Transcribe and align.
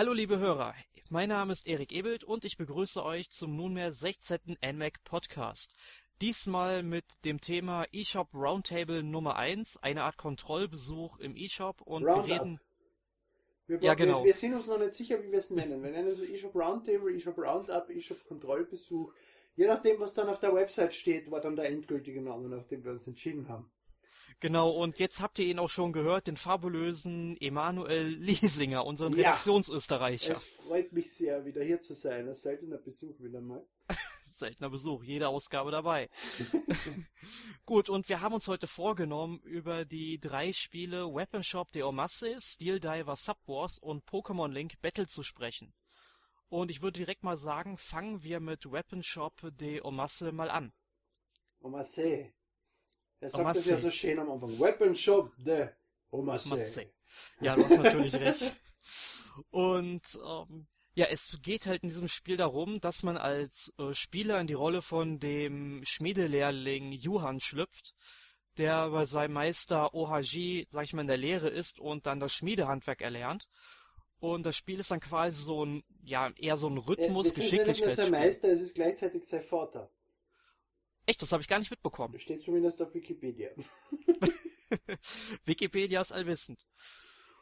Hallo 0.00 0.14
liebe 0.14 0.38
Hörer, 0.38 0.74
mein 1.10 1.28
Name 1.28 1.52
ist 1.52 1.66
Erik 1.66 1.92
Ebelt 1.92 2.24
und 2.24 2.46
ich 2.46 2.56
begrüße 2.56 3.04
euch 3.04 3.28
zum 3.28 3.54
nunmehr 3.54 3.92
16. 3.92 4.56
NMAC 4.64 5.04
Podcast. 5.04 5.74
Diesmal 6.22 6.82
mit 6.82 7.04
dem 7.26 7.38
Thema 7.38 7.84
eShop 7.92 8.32
Roundtable 8.32 9.02
Nummer 9.02 9.36
1, 9.36 9.76
eine 9.82 10.04
Art 10.04 10.16
Kontrollbesuch 10.16 11.18
im 11.18 11.36
eShop 11.36 11.82
und 11.82 12.06
Roundup. 12.06 12.26
wir 12.26 12.34
reden... 12.34 12.60
Wir, 13.66 13.82
Ja, 13.82 13.92
genau. 13.92 14.20
wir, 14.20 14.28
wir 14.28 14.34
sind 14.34 14.54
uns 14.54 14.68
noch 14.68 14.78
nicht 14.78 14.94
sicher, 14.94 15.22
wie 15.22 15.32
wir 15.32 15.38
es 15.38 15.50
nennen. 15.50 15.82
Wir 15.82 15.90
nennen 15.90 16.08
es 16.08 16.18
eShop 16.18 16.54
Roundtable, 16.54 17.14
eShop 17.14 17.36
Roundup, 17.36 17.90
eShop 17.90 18.24
Kontrollbesuch. 18.26 19.12
Je 19.54 19.66
nachdem, 19.66 20.00
was 20.00 20.14
dann 20.14 20.30
auf 20.30 20.40
der 20.40 20.54
Website 20.54 20.94
steht, 20.94 21.30
war 21.30 21.42
dann 21.42 21.56
der 21.56 21.66
endgültige 21.66 22.22
Name, 22.22 22.56
auf 22.56 22.66
den 22.66 22.82
wir 22.82 22.92
uns 22.92 23.06
entschieden 23.06 23.50
haben. 23.50 23.70
Genau, 24.40 24.70
und 24.70 24.98
jetzt 24.98 25.20
habt 25.20 25.38
ihr 25.38 25.44
ihn 25.44 25.58
auch 25.58 25.68
schon 25.68 25.92
gehört, 25.92 26.26
den 26.26 26.38
fabulösen 26.38 27.36
Emanuel 27.40 28.06
Liesinger, 28.06 28.86
unseren 28.86 29.12
Ja. 29.12 29.30
Redaktionsösterreicher. 29.32 30.32
Es 30.32 30.44
freut 30.44 30.92
mich 30.92 31.12
sehr, 31.12 31.44
wieder 31.44 31.62
hier 31.62 31.82
zu 31.82 31.92
sein. 31.94 32.26
Ein 32.26 32.34
seltener 32.34 32.78
Besuch 32.78 33.20
wieder 33.20 33.42
mal. 33.42 33.62
Seltener 34.34 34.70
Besuch, 34.70 35.02
jede 35.02 35.28
Ausgabe 35.28 35.70
dabei. 35.70 36.08
Gut, 37.66 37.90
und 37.90 38.08
wir 38.08 38.22
haben 38.22 38.34
uns 38.34 38.48
heute 38.48 38.66
vorgenommen, 38.66 39.40
über 39.40 39.84
die 39.84 40.18
drei 40.18 40.54
Spiele 40.54 41.04
Weapon 41.14 41.44
Shop 41.44 41.70
de 41.72 41.82
Omasse, 41.82 42.40
Steel 42.40 42.80
Diver 42.80 43.16
Subwars 43.16 43.78
und 43.78 44.06
Pokémon 44.06 44.50
Link 44.50 44.80
Battle 44.80 45.06
zu 45.06 45.22
sprechen. 45.22 45.74
Und 46.48 46.70
ich 46.70 46.80
würde 46.80 46.98
direkt 46.98 47.22
mal 47.22 47.36
sagen, 47.36 47.76
fangen 47.76 48.22
wir 48.22 48.40
mit 48.40 48.64
Weapon 48.64 49.02
Shop 49.02 49.34
de 49.58 49.82
Omasse 49.82 50.32
mal 50.32 50.48
an. 50.50 50.72
Omasse. 51.60 52.32
Er 53.20 53.30
sagt 53.30 53.56
das 53.56 53.66
ja 53.66 53.76
so 53.76 53.90
schön 53.90 54.18
am 54.18 54.30
Anfang. 54.30 54.58
Weapon 54.58 54.96
Shop 54.96 55.32
de 55.36 55.68
Omasse. 56.10 56.54
Omasse. 56.54 56.90
Ja, 57.40 57.54
du 57.54 57.64
hast 57.64 57.76
natürlich 57.76 58.14
recht. 58.14 58.54
Und 59.50 60.02
ähm, 60.26 60.66
ja, 60.94 61.06
es 61.06 61.38
geht 61.42 61.66
halt 61.66 61.82
in 61.82 61.90
diesem 61.90 62.08
Spiel 62.08 62.36
darum, 62.36 62.80
dass 62.80 63.02
man 63.02 63.16
als 63.16 63.72
äh, 63.78 63.94
Spieler 63.94 64.40
in 64.40 64.46
die 64.46 64.54
Rolle 64.54 64.82
von 64.82 65.18
dem 65.18 65.82
Schmiedelehrling 65.84 66.92
Johann 66.92 67.40
schlüpft, 67.40 67.94
der 68.58 68.90
bei 68.90 69.06
seinem 69.06 69.34
Meister 69.34 69.94
Ohaji, 69.94 70.66
sag 70.70 70.84
ich 70.84 70.92
mal, 70.92 71.02
in 71.02 71.08
der 71.08 71.16
Lehre 71.16 71.48
ist 71.48 71.78
und 71.78 72.06
dann 72.06 72.20
das 72.20 72.32
Schmiedehandwerk 72.32 73.00
erlernt. 73.02 73.48
Und 74.18 74.44
das 74.44 74.56
Spiel 74.56 74.80
ist 74.80 74.90
dann 74.90 75.00
quasi 75.00 75.42
so 75.42 75.64
ein, 75.64 75.82
ja, 76.04 76.30
eher 76.36 76.56
so 76.56 76.68
ein 76.68 76.76
Äh, 76.76 76.80
Rhythmus, 76.80 77.28
das 77.28 77.38
ist 77.38 77.52
ja 77.52 77.66
nicht 77.66 77.82
nur 77.82 77.90
sein. 77.90 78.10
Meister, 78.10 78.48
es 78.48 78.60
ist 78.60 78.74
gleichzeitig 78.74 79.24
sein 79.24 79.42
Vater. 79.42 79.90
Echt, 81.10 81.22
das 81.22 81.32
habe 81.32 81.42
ich 81.42 81.48
gar 81.48 81.58
nicht 81.58 81.72
mitbekommen. 81.72 82.12
Das 82.12 82.22
steht 82.22 82.40
zumindest 82.40 82.80
auf 82.80 82.94
Wikipedia. 82.94 83.50
Wikipedia 85.44 86.00
ist 86.00 86.12
allwissend. 86.12 86.68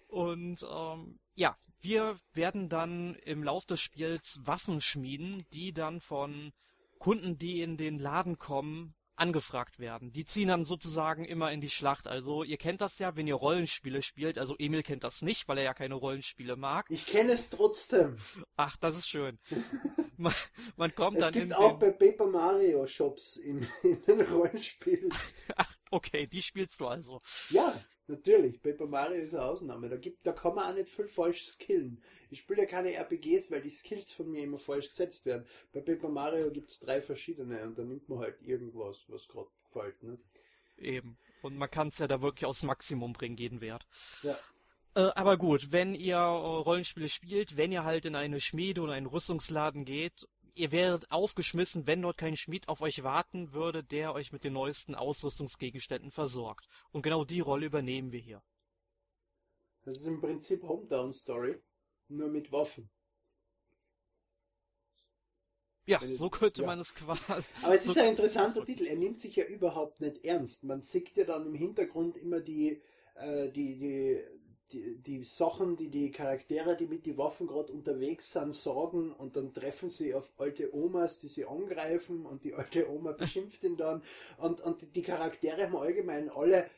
Und 0.06 0.66
ähm, 0.66 1.18
ja, 1.34 1.54
wir 1.80 2.16
werden 2.32 2.70
dann 2.70 3.14
im 3.16 3.42
Lauf 3.42 3.66
des 3.66 3.78
Spiels 3.78 4.40
Waffen 4.42 4.80
schmieden, 4.80 5.44
die 5.52 5.74
dann 5.74 6.00
von 6.00 6.54
Kunden, 6.98 7.36
die 7.36 7.60
in 7.60 7.76
den 7.76 7.98
Laden 7.98 8.38
kommen, 8.38 8.94
angefragt 9.16 9.78
werden. 9.78 10.12
Die 10.12 10.24
ziehen 10.24 10.48
dann 10.48 10.64
sozusagen 10.64 11.26
immer 11.26 11.52
in 11.52 11.60
die 11.60 11.68
Schlacht. 11.68 12.08
Also 12.08 12.44
ihr 12.44 12.56
kennt 12.56 12.80
das 12.80 12.98
ja, 12.98 13.16
wenn 13.16 13.26
ihr 13.26 13.34
Rollenspiele 13.34 14.00
spielt. 14.00 14.38
Also 14.38 14.56
Emil 14.56 14.82
kennt 14.82 15.04
das 15.04 15.20
nicht, 15.20 15.46
weil 15.46 15.58
er 15.58 15.64
ja 15.64 15.74
keine 15.74 15.96
Rollenspiele 15.96 16.56
mag. 16.56 16.86
Ich 16.88 17.04
kenne 17.04 17.32
es 17.32 17.50
trotzdem. 17.50 18.16
Ach, 18.56 18.78
das 18.78 18.96
ist 18.96 19.10
schön. 19.10 19.38
man, 20.18 20.34
man 20.76 20.94
kommt 20.94 21.16
Es 21.16 21.24
dann 21.24 21.34
in 21.34 21.40
gibt 21.40 21.52
den... 21.52 21.58
auch 21.58 21.78
bei 21.78 21.90
Paper 21.90 22.26
Mario 22.26 22.86
Shops 22.86 23.36
in, 23.36 23.66
in 23.82 24.02
den 24.04 24.20
Rollenspielen. 24.22 25.12
Ach, 25.56 25.76
okay, 25.90 26.26
die 26.26 26.42
spielst 26.42 26.80
du 26.80 26.86
also. 26.86 27.22
Ja, 27.50 27.82
natürlich. 28.06 28.60
Paper 28.60 28.86
Mario 28.86 29.22
ist 29.22 29.34
eine 29.34 29.44
Ausnahme. 29.44 29.88
Da 29.88 29.96
gibt, 29.96 30.26
da 30.26 30.32
kann 30.32 30.54
man 30.54 30.70
auch 30.70 30.74
nicht 30.74 30.90
viel 30.90 31.08
falsch 31.08 31.44
skillen. 31.44 32.02
Ich 32.30 32.40
spiele 32.40 32.62
ja 32.62 32.68
keine 32.68 32.92
RPGs, 32.92 33.50
weil 33.50 33.62
die 33.62 33.70
Skills 33.70 34.12
von 34.12 34.30
mir 34.30 34.42
immer 34.42 34.58
falsch 34.58 34.88
gesetzt 34.88 35.24
werden. 35.26 35.46
Bei 35.72 35.80
Paper 35.80 36.08
Mario 36.08 36.50
gibt 36.50 36.70
es 36.70 36.80
drei 36.80 37.00
verschiedene 37.00 37.62
und 37.62 37.78
da 37.78 37.84
nimmt 37.84 38.08
man 38.08 38.18
halt 38.18 38.42
irgendwas, 38.42 39.04
was 39.08 39.28
gerade 39.28 39.48
gefällt. 39.64 40.02
Ne? 40.02 40.18
Eben. 40.76 41.18
Und 41.42 41.56
man 41.56 41.70
kann 41.70 41.88
es 41.88 41.98
ja 41.98 42.08
da 42.08 42.20
wirklich 42.20 42.46
aufs 42.46 42.62
Maximum 42.62 43.12
bringen, 43.12 43.36
jeden 43.36 43.60
Wert. 43.60 43.86
Ja. 44.22 44.38
Äh, 44.98 45.12
aber 45.14 45.36
gut, 45.36 45.70
wenn 45.70 45.94
ihr 45.94 46.16
äh, 46.16 46.18
Rollenspiele 46.18 47.08
spielt, 47.08 47.56
wenn 47.56 47.70
ihr 47.70 47.84
halt 47.84 48.04
in 48.04 48.16
eine 48.16 48.40
Schmiede 48.40 48.80
oder 48.80 48.94
einen 48.94 49.06
Rüstungsladen 49.06 49.84
geht, 49.84 50.26
ihr 50.54 50.72
werdet 50.72 51.08
aufgeschmissen, 51.12 51.86
wenn 51.86 52.02
dort 52.02 52.18
kein 52.18 52.36
Schmied 52.36 52.66
auf 52.66 52.80
euch 52.80 53.04
warten 53.04 53.52
würde, 53.52 53.84
der 53.84 54.12
euch 54.12 54.32
mit 54.32 54.42
den 54.42 54.54
neuesten 54.54 54.96
Ausrüstungsgegenständen 54.96 56.10
versorgt. 56.10 56.66
Und 56.90 57.02
genau 57.02 57.24
die 57.24 57.38
Rolle 57.38 57.66
übernehmen 57.66 58.10
wir 58.10 58.18
hier. 58.18 58.42
Das 59.84 59.98
ist 59.98 60.08
im 60.08 60.20
Prinzip 60.20 60.64
Hometown 60.64 61.12
Story, 61.12 61.60
nur 62.08 62.28
mit 62.28 62.50
Waffen. 62.50 62.90
Ja, 65.86 66.00
so 66.16 66.28
könnte 66.28 66.62
ja. 66.62 66.66
man 66.66 66.80
es 66.80 66.92
quasi. 66.92 67.22
Aber 67.62 67.74
es 67.74 67.84
so- 67.84 67.92
ist 67.92 67.98
ein 67.98 68.10
interessanter 68.10 68.64
Titel. 68.64 68.84
Er 68.84 68.96
nimmt 68.96 69.20
sich 69.20 69.36
ja 69.36 69.44
überhaupt 69.44 70.00
nicht 70.00 70.24
ernst. 70.24 70.64
Man 70.64 70.82
sieht 70.82 71.16
ja 71.16 71.24
dann 71.24 71.46
im 71.46 71.54
Hintergrund 71.54 72.16
immer 72.18 72.40
die, 72.40 72.82
äh, 73.14 73.48
die, 73.50 73.78
die, 73.78 74.24
die, 74.72 74.96
die 74.98 75.24
Sachen, 75.24 75.76
die 75.76 75.88
die 75.88 76.10
Charaktere, 76.10 76.76
die 76.76 76.86
mit 76.86 77.06
die 77.06 77.16
Waffen 77.16 77.46
gerade 77.46 77.72
unterwegs 77.72 78.32
sind, 78.32 78.54
sorgen 78.54 79.12
und 79.12 79.36
dann 79.36 79.52
treffen 79.52 79.90
sie 79.90 80.14
auf 80.14 80.32
alte 80.38 80.74
Omas, 80.74 81.20
die 81.20 81.28
sie 81.28 81.46
angreifen 81.46 82.26
und 82.26 82.44
die 82.44 82.54
alte 82.54 82.90
Oma 82.90 83.12
beschimpft 83.12 83.62
ihn 83.64 83.76
dann. 83.76 84.02
Und, 84.36 84.60
und 84.60 84.94
die 84.94 85.02
Charaktere 85.02 85.64
haben 85.64 85.76
allgemein 85.76 86.30
alle 86.30 86.68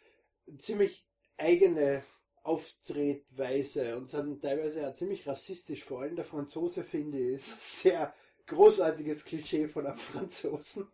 ziemlich 0.59 1.05
eigene 1.37 2.03
Auftretweise 2.43 3.97
und 3.97 4.09
sind 4.09 4.43
teilweise 4.43 4.81
ja 4.81 4.95
ziemlich 4.95 5.27
rassistisch. 5.27 5.85
Vor 5.85 6.03
allem 6.03 6.17
der 6.17 6.25
Franzose, 6.25 6.85
finde 6.85 7.19
ich, 7.19 7.35
ist 7.35 7.53
ein 7.53 7.57
sehr 7.59 8.15
großartiges 8.47 9.25
Klischee 9.25 9.69
von 9.69 9.87
einem 9.87 9.97
Franzosen. 9.97 10.89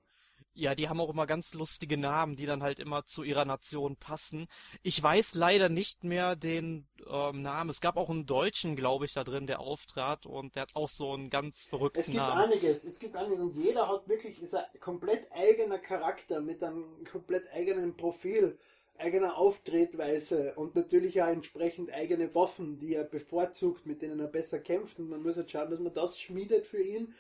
Ja, 0.58 0.74
die 0.74 0.88
haben 0.88 1.00
auch 1.00 1.10
immer 1.10 1.26
ganz 1.26 1.52
lustige 1.52 1.98
Namen, 1.98 2.34
die 2.34 2.46
dann 2.46 2.62
halt 2.62 2.78
immer 2.78 3.04
zu 3.04 3.22
ihrer 3.22 3.44
Nation 3.44 3.96
passen. 3.96 4.48
Ich 4.82 5.02
weiß 5.02 5.34
leider 5.34 5.68
nicht 5.68 6.02
mehr 6.02 6.34
den 6.34 6.88
ähm, 7.06 7.42
Namen. 7.42 7.68
Es 7.70 7.80
gab 7.82 7.96
auch 7.98 8.08
einen 8.08 8.24
Deutschen, 8.26 8.74
glaube 8.74 9.04
ich, 9.04 9.12
da 9.12 9.22
drin, 9.22 9.46
der 9.46 9.60
auftrat 9.60 10.24
und 10.24 10.56
der 10.56 10.62
hat 10.62 10.74
auch 10.74 10.88
so 10.88 11.12
einen 11.12 11.28
ganz 11.28 11.62
verrückten 11.64 12.00
Es 12.00 12.06
gibt 12.10 12.16
Namen. 12.16 12.52
einiges, 12.52 12.84
es 12.84 12.98
gibt 12.98 13.16
einiges 13.16 13.40
und 13.40 13.54
jeder 13.56 13.88
hat 13.88 14.08
wirklich 14.08 14.40
ist 14.40 14.54
ein 14.54 14.64
komplett 14.80 15.30
eigener 15.32 15.78
Charakter 15.78 16.40
mit 16.40 16.62
einem 16.62 17.04
komplett 17.10 17.52
eigenen 17.52 17.96
Profil, 17.96 18.58
eigener 18.98 19.36
Auftretweise 19.36 20.54
und 20.56 20.74
natürlich 20.74 21.20
auch 21.22 21.26
entsprechend 21.28 21.92
eigene 21.92 22.34
Waffen, 22.34 22.78
die 22.78 22.94
er 22.94 23.04
bevorzugt, 23.04 23.84
mit 23.86 24.00
denen 24.02 24.20
er 24.20 24.26
besser 24.28 24.58
kämpft 24.58 24.98
und 24.98 25.10
man 25.10 25.22
muss 25.22 25.36
halt 25.36 25.50
schauen, 25.50 25.70
dass 25.70 25.80
man 25.80 25.92
das 25.92 26.18
schmiedet 26.18 26.66
für 26.66 26.82
ihn, 26.82 27.14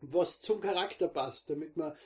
was 0.00 0.40
zum 0.40 0.60
Charakter 0.60 1.08
passt, 1.08 1.50
damit 1.50 1.76
man 1.76 1.96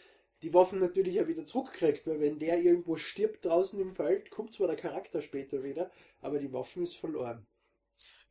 die 0.43 0.55
Waffen 0.55 0.81
natürlich 0.81 1.17
ja 1.17 1.27
wieder 1.29 1.45
zurückkriegt, 1.45 2.07
weil 2.07 2.21
wenn 2.21 2.39
der 2.39 2.61
irgendwo 2.61 2.97
stirbt 2.97 3.45
draußen 3.45 3.81
im 3.81 3.93
Feld, 3.93 4.31
kommt 4.31 4.55
zwar 4.55 4.69
der 4.69 4.77
Charakter 4.77 5.23
später 5.23 5.63
wieder, 5.63 5.91
aber 6.21 6.39
die 6.39 6.53
Waffen 6.53 6.83
ist 6.83 6.97
verloren. 6.97 7.47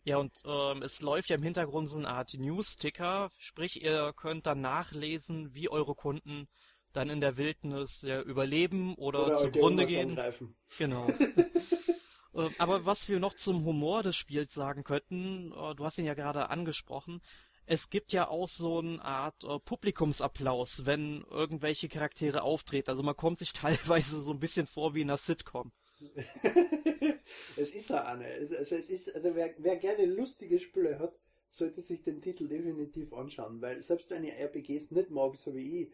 Ja, 0.03 0.18
und 0.18 0.42
ähm, 0.46 0.81
es 0.81 1.02
läuft 1.02 1.30
ja 1.30 1.36
im 1.36 1.44
Hintergrund 1.44 1.90
so 1.90 1.97
eine 1.97 2.08
Art 2.08 2.34
News-Ticker, 2.34 3.30
sprich, 3.38 3.84
ihr 3.84 4.14
könnt 4.16 4.47
dann 4.47 4.62
nachlesen, 4.62 5.53
wie 5.53 5.70
eure 5.70 5.94
Kunden 5.94 6.47
dann 6.94 7.09
in 7.09 7.22
der 7.22 7.38
Wildnis 7.38 8.02
ja, 8.02 8.22
überleben 8.22 8.96
oder, 8.96 9.28
Oder 9.28 9.38
zugrunde 9.38 9.86
gehen. 9.86 10.12
angreifen. 10.12 10.56
Genau. 10.78 11.08
Äh, 12.32 12.47
Aber 12.59 12.85
was 12.85 13.09
wir 13.09 13.20
noch 13.20 13.34
zum 13.34 13.66
Humor 13.66 14.03
des 14.03 14.16
Spiels 14.16 14.53
sagen 14.53 14.84
könnten, 14.84 15.52
äh, 15.52 15.73
du 15.73 15.84
hast 15.84 15.97
ihn 15.97 16.06
ja 16.06 16.14
gerade 16.14 16.52
angesprochen, 16.52 17.23
es 17.70 17.92
gibt 17.92 18.12
ja 18.12 18.28
auch 18.28 18.50
so 18.50 18.80
eine 18.80 19.00
Art 19.06 19.44
äh, 19.44 19.60
Publikumsapplaus, 19.60 20.88
wenn 20.88 21.24
irgendwelche 21.30 21.88
Charaktere 21.88 22.42
auftreten. 22.42 22.90
Also 22.90 23.04
man 23.04 23.16
kommt 23.16 23.38
sich 23.40 23.54
teilweise 23.54 24.22
so 24.22 24.32
ein 24.32 24.40
bisschen 24.40 24.66
vor 24.66 24.96
wie 24.96 25.02
in 25.02 25.10
einer 25.10 25.18
Sitcom. 25.18 25.72
es 27.58 27.76
ist 27.76 27.92
auch 27.92 28.06
eine. 28.06 28.26
Also 28.58 28.76
es 28.76 28.90
ist, 28.90 29.14
also 29.14 29.36
wer, 29.36 29.54
wer 29.60 29.78
gerne 29.78 30.06
lustige 30.06 30.58
Spiele 30.58 30.98
hat, 30.98 31.14
sollte 31.52 31.82
sich 31.82 32.02
den 32.02 32.22
Titel 32.22 32.48
definitiv 32.48 33.14
anschauen, 33.14 33.62
weil 33.62 33.84
selbst 33.84 34.10
wenn 34.10 34.24
ihr 34.24 34.34
RPGs 34.34 34.92
nicht 34.92 35.12
mag, 35.12 35.36
so 35.38 35.54
wie 35.54 35.84
ich, 35.84 35.94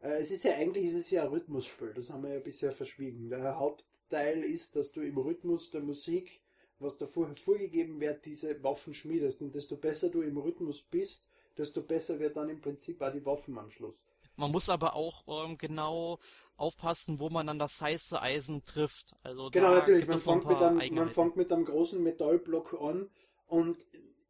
äh, 0.00 0.20
es 0.20 0.30
ist 0.30 0.44
ja 0.44 0.56
eigentlich 0.56 0.88
es 0.88 0.94
ist 0.94 1.10
ja 1.10 1.22
ein 1.22 1.28
Rhythmusspiel, 1.28 1.94
das 1.94 2.10
haben 2.10 2.24
wir 2.24 2.34
ja 2.34 2.40
bisher 2.40 2.72
verschwiegen. 2.72 3.30
Der 3.30 3.58
Hauptteil 3.58 4.44
ist, 4.44 4.76
dass 4.76 4.92
du 4.92 5.00
im 5.00 5.16
Rhythmus 5.16 5.70
der 5.70 5.80
Musik, 5.80 6.42
was 6.78 6.96
da 6.98 7.06
vorher 7.06 7.36
vorgegeben 7.36 8.00
wird, 8.00 8.24
diese 8.24 8.62
Waffen 8.62 8.94
schmiedest 8.94 9.40
und 9.42 9.54
desto 9.54 9.76
besser 9.76 10.10
du 10.10 10.22
im 10.22 10.36
Rhythmus 10.36 10.82
bist, 10.82 11.28
desto 11.56 11.82
besser 11.82 12.18
wird 12.18 12.36
dann 12.36 12.48
im 12.48 12.60
Prinzip 12.60 13.00
auch 13.00 13.12
die 13.12 13.24
Waffen 13.24 13.58
am 13.58 13.70
Schluss. 13.70 13.94
Man 14.36 14.50
muss 14.50 14.68
aber 14.68 14.94
auch 14.94 15.22
ähm, 15.28 15.56
genau 15.58 16.18
aufpassen, 16.56 17.20
wo 17.20 17.30
man 17.30 17.46
dann 17.46 17.58
das 17.58 17.80
heiße 17.80 18.20
Eisen 18.20 18.62
trifft. 18.64 19.14
Also 19.22 19.50
Genau, 19.50 19.74
natürlich. 19.74 20.06
Man 20.06 20.18
fängt, 20.18 20.46
mit 20.46 20.60
einem, 20.60 20.94
man 20.94 21.10
fängt 21.10 21.36
mit 21.36 21.52
einem 21.52 21.64
großen 21.64 22.02
Metallblock 22.02 22.74
an 22.80 23.08
und 23.46 23.78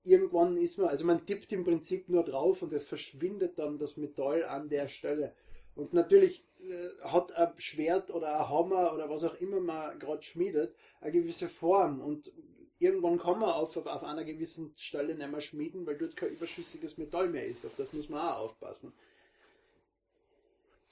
irgendwann 0.02 0.56
ist 0.56 0.78
man, 0.78 0.88
also 0.88 1.06
man 1.06 1.24
tippt 1.24 1.52
im 1.52 1.64
Prinzip 1.64 2.08
nur 2.08 2.22
drauf 2.22 2.62
und 2.62 2.72
es 2.72 2.84
verschwindet 2.86 3.58
dann 3.58 3.78
das 3.78 3.96
Metall 3.96 4.44
an 4.44 4.68
der 4.68 4.88
Stelle. 4.88 5.34
Und 5.76 5.92
natürlich 5.92 6.44
äh, 6.60 6.88
hat 7.02 7.32
ein 7.32 7.52
Schwert 7.58 8.10
oder 8.10 8.40
ein 8.40 8.48
Hammer 8.48 8.94
oder 8.94 9.10
was 9.10 9.24
auch 9.24 9.34
immer 9.34 9.60
man 9.60 9.98
gerade 9.98 10.22
schmiedet, 10.22 10.74
eine 11.00 11.12
gewisse 11.12 11.48
Form 11.48 12.00
und 12.00 12.32
irgendwann 12.78 13.18
kann 13.18 13.38
man 13.38 13.50
auf, 13.50 13.76
auf 13.76 14.04
einer 14.04 14.24
gewissen 14.24 14.72
Stelle 14.76 15.14
nicht 15.14 15.30
mehr 15.30 15.40
schmieden, 15.40 15.86
weil 15.86 15.98
dort 15.98 16.16
kein 16.16 16.30
überschüssiges 16.30 16.98
Metall 16.98 17.28
mehr 17.28 17.46
ist. 17.46 17.64
Auf 17.64 17.74
das 17.76 17.92
muss 17.92 18.08
man 18.08 18.20
auch 18.20 18.38
aufpassen. 18.40 18.92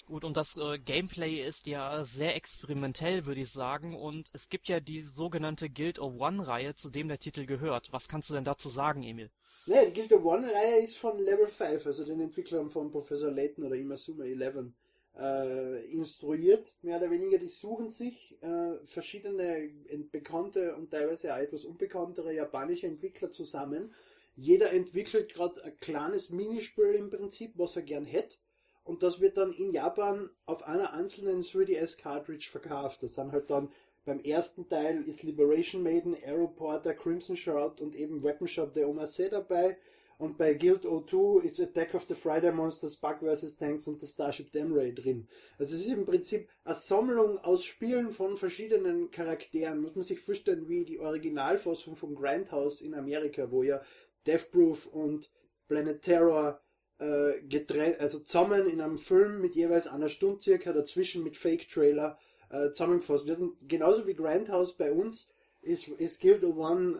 Gut, 0.06 0.24
und 0.24 0.36
das 0.36 0.56
äh, 0.56 0.78
Gameplay 0.78 1.42
ist 1.42 1.66
ja 1.66 2.04
sehr 2.04 2.34
experimentell, 2.34 3.24
würde 3.24 3.40
ich 3.40 3.52
sagen. 3.52 3.94
Und 3.94 4.30
es 4.32 4.48
gibt 4.48 4.68
ja 4.68 4.80
die 4.80 5.02
sogenannte 5.02 5.70
Guild 5.70 5.98
of 5.98 6.14
One-Reihe, 6.18 6.74
zu 6.74 6.90
dem 6.90 7.08
der 7.08 7.18
Titel 7.18 7.46
gehört. 7.46 7.92
Was 7.92 8.08
kannst 8.08 8.28
du 8.28 8.34
denn 8.34 8.44
dazu 8.44 8.68
sagen, 8.68 9.04
Emil? 9.04 9.30
Ne, 9.66 9.86
die 9.86 9.92
Guild 9.92 10.12
of 10.12 10.24
One-Reihe 10.24 10.82
ist 10.82 10.96
von 10.98 11.18
Level 11.18 11.46
5, 11.46 11.86
also 11.86 12.04
den 12.04 12.20
Entwicklern 12.20 12.68
von 12.68 12.90
Professor 12.90 13.30
Layton 13.30 13.64
oder 13.64 13.76
Imasuma 13.76 14.24
11 14.24 14.72
äh, 15.16 15.84
instruiert, 15.92 16.74
mehr 16.82 16.98
oder 16.98 17.10
weniger. 17.10 17.38
Die 17.38 17.48
suchen 17.48 17.88
sich 17.88 18.42
äh, 18.42 18.78
verschiedene 18.86 19.70
bekannte 20.10 20.74
und 20.74 20.90
teilweise 20.90 21.32
auch 21.32 21.38
etwas 21.38 21.64
unbekanntere 21.64 22.34
japanische 22.34 22.88
Entwickler 22.88 23.30
zusammen. 23.30 23.94
Jeder 24.34 24.72
entwickelt 24.72 25.32
gerade 25.32 25.62
ein 25.62 25.78
kleines 25.78 26.30
Minispiel 26.30 26.94
im 26.94 27.10
Prinzip, 27.10 27.52
was 27.56 27.76
er 27.76 27.82
gern 27.82 28.06
hätte. 28.06 28.38
Und 28.82 29.04
das 29.04 29.20
wird 29.20 29.36
dann 29.36 29.52
in 29.52 29.72
Japan 29.72 30.28
auf 30.44 30.64
einer 30.64 30.92
einzelnen 30.92 31.42
3DS 31.42 32.00
Cartridge 32.00 32.48
verkauft. 32.50 33.02
Das 33.04 33.14
sind 33.14 33.30
halt 33.30 33.48
dann 33.48 33.70
beim 34.04 34.20
ersten 34.20 34.68
Teil 34.68 35.02
ist 35.06 35.22
Liberation 35.22 35.82
Maiden, 35.82 36.14
Aeroporter, 36.14 36.94
Crimson 36.94 37.36
Shroud 37.36 37.80
und 37.80 37.94
eben 37.94 38.22
Weapon 38.22 38.48
Shop 38.48 38.72
der 38.72 38.88
Omase 38.88 39.28
dabei. 39.30 39.78
Und 40.18 40.38
bei 40.38 40.54
Guild 40.54 40.84
O2 40.84 41.42
ist 41.42 41.60
Attack 41.60 41.94
of 41.94 42.04
the 42.08 42.14
Friday 42.14 42.52
Monsters, 42.52 42.96
Bug 42.96 43.18
vs. 43.20 43.56
Tanks 43.56 43.88
und 43.88 44.00
das 44.02 44.10
Starship 44.10 44.52
Damray 44.52 44.94
drin. 44.94 45.26
Also 45.58 45.74
es 45.74 45.82
ist 45.82 45.92
im 45.92 46.06
Prinzip 46.06 46.48
eine 46.64 46.76
Sammlung 46.76 47.38
aus 47.38 47.64
Spielen 47.64 48.12
von 48.12 48.36
verschiedenen 48.36 49.10
Charakteren. 49.10 49.80
Muss 49.80 49.96
man 49.96 50.04
sich 50.04 50.20
vorstellen, 50.20 50.68
wie 50.68 50.84
die 50.84 51.00
Originalfassung 51.00 51.96
von 51.96 52.14
Grindhouse 52.14 52.82
in 52.82 52.94
Amerika, 52.94 53.50
wo 53.50 53.62
ja 53.64 53.82
Death 54.26 54.52
Proof 54.52 54.86
und 54.86 55.28
Planet 55.66 56.02
Terror 56.02 56.60
äh, 56.98 57.40
getrennt, 57.48 57.98
also 57.98 58.20
zusammen 58.20 58.68
in 58.68 58.80
einem 58.80 58.98
Film 58.98 59.40
mit 59.40 59.56
jeweils 59.56 59.88
einer 59.88 60.08
Stunde 60.08 60.40
circa 60.40 60.72
dazwischen 60.72 61.24
mit 61.24 61.36
Fake-Trailer 61.36 62.16
äh, 62.52 62.70
zusammengefasst 62.70 63.26
werden. 63.26 63.56
Genauso 63.66 64.06
wie 64.06 64.14
Grindhouse 64.14 64.74
bei 64.74 64.92
uns 64.92 65.28
ist, 65.62 65.88
ist 65.88 66.20
Guild 66.20 66.44
One 66.44 66.98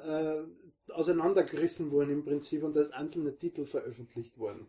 äh, 0.88 0.92
auseinandergerissen 0.92 1.90
worden 1.90 2.10
im 2.10 2.24
Prinzip 2.24 2.62
und 2.64 2.76
als 2.76 2.90
einzelne 2.90 3.36
Titel 3.36 3.66
veröffentlicht 3.66 4.38
worden. 4.38 4.66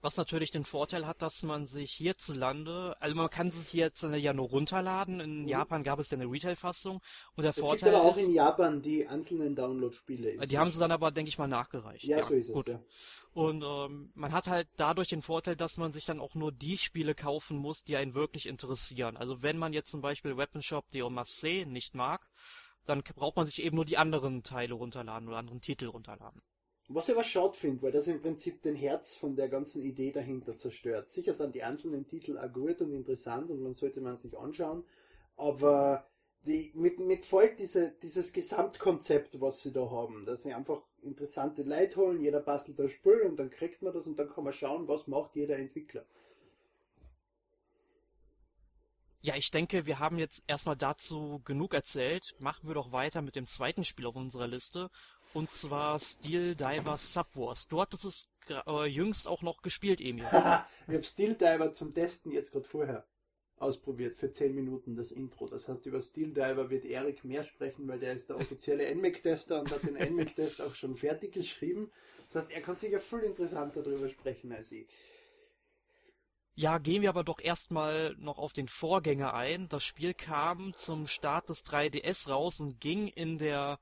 Was 0.00 0.16
natürlich 0.16 0.52
den 0.52 0.64
Vorteil 0.64 1.06
hat, 1.06 1.22
dass 1.22 1.42
man 1.42 1.66
sich 1.66 1.92
hierzulande, 1.92 2.96
also 3.00 3.16
man 3.16 3.28
kann 3.30 3.50
sich 3.50 3.72
jetzt 3.72 4.02
ja 4.02 4.32
nur 4.32 4.48
runterladen. 4.48 5.18
In 5.18 5.42
mhm. 5.42 5.48
Japan 5.48 5.82
gab 5.82 5.98
es 5.98 6.10
ja 6.10 6.18
eine 6.18 6.30
Retail-Fassung 6.30 7.00
und 7.34 7.42
der 7.42 7.50
es 7.50 7.58
Vorteil 7.58 7.90
gibt 7.90 7.94
aber 7.94 8.04
auch 8.04 8.16
ist, 8.16 8.22
in 8.22 8.32
Japan 8.32 8.80
die 8.80 9.08
einzelnen 9.08 9.56
Download-Spiele. 9.56 10.46
Die 10.46 10.58
haben 10.58 10.70
sie 10.70 10.78
dann 10.78 10.92
aber, 10.92 11.10
denke 11.10 11.30
ich 11.30 11.38
mal, 11.38 11.48
nachgereicht. 11.48 12.04
Ja, 12.04 12.18
ja 12.18 12.22
so 12.22 12.34
ist 12.34 12.52
gut. 12.52 12.68
es. 12.68 12.74
Ja. 12.74 12.80
Und 13.34 13.64
ähm, 13.64 14.10
man 14.14 14.32
hat 14.32 14.46
halt 14.46 14.68
dadurch 14.76 15.08
den 15.08 15.22
Vorteil, 15.22 15.56
dass 15.56 15.76
man 15.76 15.92
sich 15.92 16.04
dann 16.04 16.20
auch 16.20 16.34
nur 16.34 16.52
die 16.52 16.78
Spiele 16.78 17.14
kaufen 17.14 17.56
muss, 17.56 17.82
die 17.82 17.96
einen 17.96 18.14
wirklich 18.14 18.46
interessieren. 18.46 19.16
Also 19.16 19.42
wenn 19.42 19.58
man 19.58 19.72
jetzt 19.72 19.90
zum 19.90 20.00
Beispiel 20.00 20.36
Weapon 20.36 20.62
Shop 20.62 20.88
Diomasse 20.90 21.64
nicht 21.66 21.94
mag, 21.94 22.28
dann 22.86 23.02
braucht 23.02 23.36
man 23.36 23.46
sich 23.46 23.62
eben 23.62 23.76
nur 23.76 23.84
die 23.84 23.98
anderen 23.98 24.42
Teile 24.42 24.74
runterladen 24.74 25.28
oder 25.28 25.38
anderen 25.38 25.60
Titel 25.60 25.86
runterladen. 25.86 26.40
Was 26.90 27.08
ich 27.08 27.14
aber 27.14 27.24
schade 27.24 27.52
finde, 27.52 27.82
weil 27.82 27.92
das 27.92 28.08
im 28.08 28.22
Prinzip 28.22 28.62
den 28.62 28.74
Herz 28.74 29.14
von 29.14 29.36
der 29.36 29.50
ganzen 29.50 29.82
Idee 29.82 30.10
dahinter 30.10 30.56
zerstört. 30.56 31.10
Sicher 31.10 31.34
sind 31.34 31.54
die 31.54 31.62
einzelnen 31.62 32.06
Titel 32.06 32.38
auch 32.38 32.50
gut 32.50 32.80
und 32.80 32.94
interessant 32.94 33.50
und 33.50 33.60
man 33.62 33.74
sollte 33.74 34.00
man 34.00 34.16
sich 34.16 34.36
anschauen, 34.38 34.84
aber 35.36 36.08
die, 36.46 36.72
mit, 36.74 36.98
mit 36.98 37.26
folgt 37.26 37.60
diese, 37.60 37.92
dieses 38.02 38.32
Gesamtkonzept, 38.32 39.38
was 39.38 39.62
sie 39.62 39.72
da 39.72 39.90
haben, 39.90 40.24
dass 40.24 40.44
sie 40.44 40.54
einfach 40.54 40.82
interessante 41.02 41.62
Leute 41.62 41.96
holen, 41.96 42.22
jeder 42.22 42.40
bastelt 42.40 42.78
das 42.78 42.90
Spiel 42.92 43.20
und 43.20 43.36
dann 43.36 43.50
kriegt 43.50 43.82
man 43.82 43.92
das 43.92 44.06
und 44.06 44.18
dann 44.18 44.30
kann 44.30 44.44
man 44.44 44.54
schauen, 44.54 44.88
was 44.88 45.06
macht 45.06 45.36
jeder 45.36 45.58
Entwickler. 45.58 46.06
Ja, 49.20 49.34
ich 49.34 49.50
denke, 49.50 49.84
wir 49.84 49.98
haben 49.98 50.16
jetzt 50.18 50.44
erstmal 50.46 50.76
dazu 50.76 51.42
genug 51.44 51.74
erzählt. 51.74 52.36
Machen 52.38 52.68
wir 52.68 52.74
doch 52.74 52.92
weiter 52.92 53.20
mit 53.20 53.34
dem 53.34 53.46
zweiten 53.46 53.82
Spiel 53.82 54.06
auf 54.06 54.14
unserer 54.14 54.46
Liste. 54.46 54.90
Und 55.34 55.50
zwar 55.50 56.00
Steel 56.00 56.54
Diver 56.54 56.96
Subwars. 56.98 57.68
Du 57.68 57.80
hattest 57.80 58.04
es 58.04 58.28
äh, 58.48 58.86
jüngst 58.86 59.26
auch 59.26 59.42
noch 59.42 59.62
gespielt, 59.62 60.00
Emil. 60.00 60.24
ich 60.32 60.32
habe 60.32 61.02
Steel 61.02 61.34
Diver 61.34 61.72
zum 61.72 61.94
Testen 61.94 62.32
jetzt 62.32 62.52
gerade 62.52 62.66
vorher 62.66 63.06
ausprobiert 63.60 64.16
für 64.16 64.30
10 64.30 64.54
Minuten 64.54 64.96
das 64.96 65.10
Intro. 65.10 65.46
Das 65.46 65.68
heißt, 65.68 65.86
über 65.86 66.00
Steel 66.00 66.32
Diver 66.32 66.70
wird 66.70 66.84
Erik 66.84 67.24
mehr 67.24 67.44
sprechen, 67.44 67.88
weil 67.88 67.98
der 67.98 68.14
ist 68.14 68.28
der 68.30 68.36
offizielle 68.36 68.94
NMAC-Tester 68.94 69.60
und 69.60 69.70
hat 69.70 69.82
den 69.82 69.94
NMAC-Test 69.94 70.62
auch 70.62 70.74
schon 70.74 70.94
fertig 70.94 71.32
geschrieben. 71.32 71.90
Das 72.32 72.44
heißt, 72.44 72.52
er 72.52 72.62
kann 72.62 72.74
sicher 72.74 73.00
viel 73.00 73.20
interessanter 73.20 73.82
darüber 73.82 74.08
sprechen 74.08 74.52
als 74.52 74.70
ich. 74.72 74.86
Ja, 76.54 76.78
gehen 76.78 77.02
wir 77.02 77.08
aber 77.08 77.22
doch 77.22 77.38
erstmal 77.40 78.16
noch 78.18 78.38
auf 78.38 78.52
den 78.52 78.66
Vorgänger 78.66 79.32
ein. 79.32 79.68
Das 79.68 79.84
Spiel 79.84 80.12
kam 80.12 80.74
zum 80.74 81.06
Start 81.06 81.48
des 81.48 81.64
3DS 81.64 82.28
raus 82.28 82.58
und 82.58 82.80
ging 82.80 83.06
in 83.06 83.38
der 83.38 83.78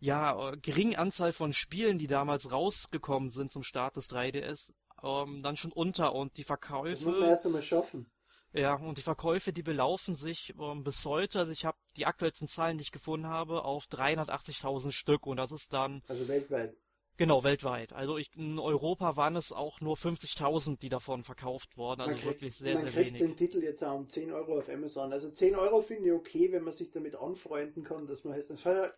ja, 0.00 0.52
geringen 0.62 0.96
Anzahl 0.96 1.32
von 1.32 1.52
Spielen, 1.52 1.98
die 1.98 2.06
damals 2.06 2.50
rausgekommen 2.50 3.30
sind 3.30 3.50
zum 3.50 3.62
Start 3.62 3.96
des 3.96 4.08
3DS, 4.08 4.70
ähm, 5.02 5.42
dann 5.42 5.56
schon 5.56 5.72
unter 5.72 6.14
und 6.14 6.36
die 6.36 6.44
Verkäufe. 6.44 7.04
Das 7.04 7.12
muss 7.12 7.20
man 7.20 7.28
erst 7.28 7.46
einmal 7.46 7.62
schaffen. 7.62 8.10
Ja, 8.52 8.74
und 8.76 8.96
die 8.96 9.02
Verkäufe, 9.02 9.52
die 9.52 9.62
belaufen 9.62 10.14
sich 10.14 10.54
ähm, 10.58 10.82
bis 10.82 11.04
heute, 11.04 11.40
also 11.40 11.52
ich 11.52 11.66
habe 11.66 11.76
die 11.96 12.06
aktuellsten 12.06 12.48
Zahlen, 12.48 12.78
die 12.78 12.82
ich 12.82 12.92
gefunden 12.92 13.26
habe, 13.26 13.64
auf 13.64 13.84
380.000 13.84 14.92
Stück 14.92 15.26
und 15.26 15.36
das 15.36 15.52
ist 15.52 15.72
dann. 15.72 16.02
Also 16.08 16.26
weltweit. 16.28 16.74
Genau, 17.18 17.42
weltweit. 17.42 17.92
Also 17.92 18.16
ich, 18.16 18.30
in 18.36 18.60
Europa 18.60 19.16
waren 19.16 19.34
es 19.34 19.50
auch 19.50 19.80
nur 19.80 19.96
50.000, 19.96 20.78
die 20.78 20.88
davon 20.88 21.24
verkauft 21.24 21.76
wurden. 21.76 22.00
Also 22.00 22.14
man 22.14 22.24
wirklich 22.24 22.56
sehr, 22.56 22.76
man 22.76 22.84
sehr 22.84 22.92
kriegt 22.92 23.18
wenig. 23.18 23.22
den 23.22 23.36
Titel 23.36 23.62
jetzt 23.62 23.82
auch 23.82 23.96
um 23.96 24.08
10 24.08 24.32
Euro 24.32 24.56
auf 24.56 24.68
Amazon. 24.68 25.12
Also 25.12 25.28
10 25.28 25.56
Euro 25.56 25.82
finde 25.82 26.06
ich 26.06 26.12
okay, 26.12 26.52
wenn 26.52 26.62
man 26.62 26.72
sich 26.72 26.92
damit 26.92 27.16
anfreunden 27.16 27.82
kann, 27.82 28.06
dass 28.06 28.24
man 28.24 28.34
heißt, 28.34 28.50
das 28.50 28.64
halt 28.64 28.94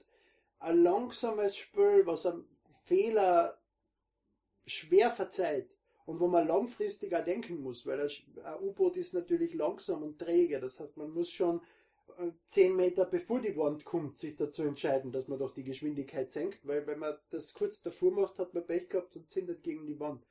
ein 0.61 0.83
langsames 0.83 1.57
Spiel, 1.57 2.07
was 2.07 2.26
am 2.26 2.47
Fehler 2.85 3.59
schwer 4.67 5.11
verzeiht 5.11 5.71
und 6.07 6.21
wo 6.21 6.29
man 6.29 6.47
langfristiger 6.47 7.23
denken 7.23 7.62
muss, 7.62 7.87
weil 7.87 8.00
ein 8.00 8.62
U-Boot 8.62 8.97
ist 8.97 9.14
natürlich 9.14 9.55
langsam 9.55 10.02
und 10.02 10.19
träge. 10.19 10.61
Das 10.61 10.79
heißt, 10.79 10.97
man 10.97 11.11
muss 11.11 11.31
schon 11.31 11.61
10 12.49 12.76
Meter 12.76 13.05
bevor 13.05 13.40
die 13.40 13.57
Wand 13.57 13.85
kommt, 13.85 14.19
sich 14.19 14.37
dazu 14.37 14.62
entscheiden, 14.62 15.12
dass 15.12 15.29
man 15.29 15.38
doch 15.38 15.52
die 15.52 15.64
Geschwindigkeit 15.64 16.31
senkt, 16.31 16.67
weil 16.67 16.87
wenn 16.87 16.99
man 16.99 17.17
das 17.31 17.55
kurz 17.55 17.83
davor 17.83 18.12
macht, 18.12 18.38
hat 18.38 18.52
man 18.55 18.67
Pech 18.67 18.88
gehabt 18.88 19.17
und 19.17 19.31
zündet 19.31 19.62
gegen 19.62 19.87
die 19.87 19.99
Wand. 19.99 20.26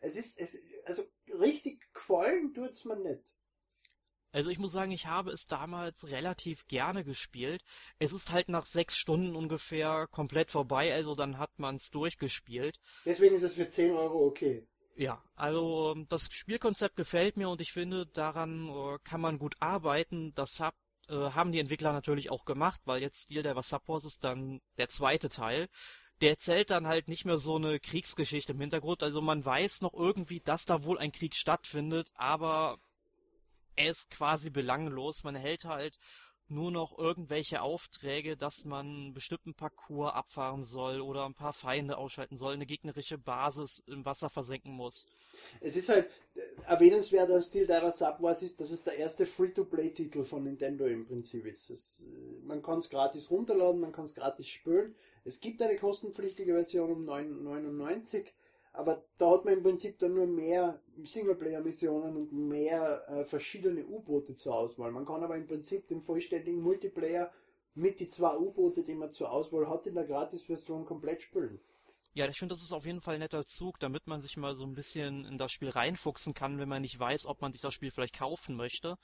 Es 0.00 0.16
ist, 0.16 0.38
es, 0.38 0.58
also 0.84 1.02
richtig 1.38 1.92
gefallen 1.92 2.54
tut's 2.54 2.84
mir 2.84 2.96
nicht. 2.96 3.34
Also 4.34 4.50
ich 4.50 4.58
muss 4.58 4.72
sagen, 4.72 4.90
ich 4.90 5.06
habe 5.06 5.30
es 5.30 5.46
damals 5.46 6.08
relativ 6.08 6.66
gerne 6.66 7.04
gespielt. 7.04 7.62
Es 8.00 8.12
ist 8.12 8.32
halt 8.32 8.48
nach 8.48 8.66
sechs 8.66 8.96
Stunden 8.96 9.36
ungefähr 9.36 10.08
komplett 10.08 10.50
vorbei, 10.50 10.92
also 10.92 11.14
dann 11.14 11.38
hat 11.38 11.56
man 11.60 11.76
es 11.76 11.92
durchgespielt. 11.92 12.80
Deswegen 13.04 13.36
ist 13.36 13.44
es 13.44 13.54
für 13.54 13.68
10 13.68 13.92
Euro 13.92 14.26
okay. 14.26 14.66
Ja, 14.96 15.22
also 15.36 15.92
ähm, 15.94 16.06
das 16.08 16.28
Spielkonzept 16.32 16.96
gefällt 16.96 17.36
mir 17.36 17.48
und 17.48 17.60
ich 17.60 17.72
finde, 17.72 18.06
daran 18.06 18.68
äh, 18.68 18.98
kann 19.04 19.20
man 19.20 19.38
gut 19.38 19.54
arbeiten. 19.60 20.34
Das 20.34 20.58
hat 20.58 20.74
äh, 21.08 21.14
haben 21.14 21.52
die 21.52 21.60
Entwickler 21.60 21.92
natürlich 21.92 22.32
auch 22.32 22.44
gemacht, 22.44 22.80
weil 22.86 23.02
jetzt 23.02 23.22
Steel 23.22 23.44
Diver 23.44 23.62
Subwars 23.62 24.04
ist 24.04 24.24
dann 24.24 24.60
der 24.78 24.88
zweite 24.88 25.28
Teil. 25.28 25.68
Der 26.20 26.30
erzählt 26.30 26.70
dann 26.70 26.88
halt 26.88 27.06
nicht 27.06 27.24
mehr 27.24 27.38
so 27.38 27.54
eine 27.54 27.78
Kriegsgeschichte 27.78 28.52
im 28.52 28.60
Hintergrund. 28.60 29.04
Also 29.04 29.20
man 29.20 29.44
weiß 29.44 29.80
noch 29.80 29.94
irgendwie, 29.94 30.40
dass 30.40 30.64
da 30.64 30.84
wohl 30.84 30.98
ein 30.98 31.12
Krieg 31.12 31.36
stattfindet, 31.36 32.10
aber 32.14 32.78
er 33.76 33.90
ist 33.90 34.10
quasi 34.10 34.50
belanglos. 34.50 35.24
Man 35.24 35.36
hält 35.36 35.64
halt 35.64 35.98
nur 36.48 36.70
noch 36.70 36.98
irgendwelche 36.98 37.62
Aufträge, 37.62 38.36
dass 38.36 38.64
man 38.64 38.86
einen 38.86 39.14
bestimmten 39.14 39.54
Parcours 39.54 40.12
abfahren 40.12 40.64
soll 40.64 41.00
oder 41.00 41.24
ein 41.24 41.34
paar 41.34 41.52
Feinde 41.52 41.96
ausschalten 41.96 42.36
soll, 42.36 42.54
eine 42.54 42.66
gegnerische 42.66 43.18
Basis 43.18 43.82
im 43.86 44.04
Wasser 44.04 44.28
versenken 44.28 44.72
muss. 44.72 45.06
Es 45.60 45.76
ist 45.76 45.88
halt 45.88 46.08
äh, 46.34 46.40
erwähnenswert 46.66 47.30
an 47.30 47.42
Steel 47.42 47.66
Diver 47.66 47.90
Subwars 47.90 48.42
ist, 48.42 48.60
dass 48.60 48.70
es 48.70 48.84
der 48.84 48.96
erste 48.96 49.26
Free-to-Play-Titel 49.26 50.24
von 50.24 50.44
Nintendo 50.44 50.86
im 50.86 51.06
Prinzip 51.06 51.46
ist. 51.46 51.70
Es, 51.70 52.02
äh, 52.02 52.46
man 52.46 52.62
kann 52.62 52.78
es 52.78 52.90
gratis 52.90 53.30
runterladen, 53.30 53.80
man 53.80 53.92
kann 53.92 54.04
es 54.04 54.14
gratis 54.14 54.48
spielen. 54.48 54.94
Es 55.24 55.40
gibt 55.40 55.62
eine 55.62 55.76
kostenpflichtige 55.76 56.52
Version 56.52 56.92
um 56.92 57.08
9,99 57.08 58.26
aber 58.74 59.04
da 59.18 59.30
hat 59.30 59.44
man 59.44 59.54
im 59.54 59.62
Prinzip 59.62 59.98
dann 60.00 60.14
nur 60.14 60.26
mehr 60.26 60.80
Singleplayer-Missionen 61.04 62.16
und 62.16 62.32
mehr 62.32 63.08
äh, 63.08 63.24
verschiedene 63.24 63.86
U-Boote 63.86 64.34
zur 64.34 64.54
Auswahl. 64.54 64.90
Man 64.90 65.06
kann 65.06 65.22
aber 65.22 65.36
im 65.36 65.46
Prinzip 65.46 65.86
den 65.86 66.02
vollständigen 66.02 66.60
Multiplayer 66.60 67.32
mit 67.74 68.00
die 68.00 68.08
zwei 68.08 68.36
U-Boote, 68.36 68.84
die 68.84 68.94
man 68.94 69.12
zur 69.12 69.30
Auswahl 69.30 69.68
hat, 69.68 69.86
in 69.86 69.94
der 69.94 70.04
Gratis-Version 70.04 70.84
komplett 70.84 71.22
spielen. 71.22 71.60
Ja, 72.14 72.28
ich 72.28 72.38
finde, 72.38 72.54
das 72.54 72.62
ist 72.62 72.72
auf 72.72 72.84
jeden 72.84 73.00
Fall 73.00 73.14
ein 73.14 73.20
netter 73.20 73.44
Zug, 73.44 73.78
damit 73.78 74.06
man 74.06 74.20
sich 74.20 74.36
mal 74.36 74.56
so 74.56 74.64
ein 74.64 74.74
bisschen 74.74 75.24
in 75.24 75.38
das 75.38 75.52
Spiel 75.52 75.70
reinfuchsen 75.70 76.34
kann, 76.34 76.58
wenn 76.58 76.68
man 76.68 76.82
nicht 76.82 76.98
weiß, 76.98 77.26
ob 77.26 77.42
man 77.42 77.52
sich 77.52 77.60
das 77.60 77.74
Spiel 77.74 77.92
vielleicht 77.92 78.18
kaufen 78.18 78.56
möchte. 78.56 78.96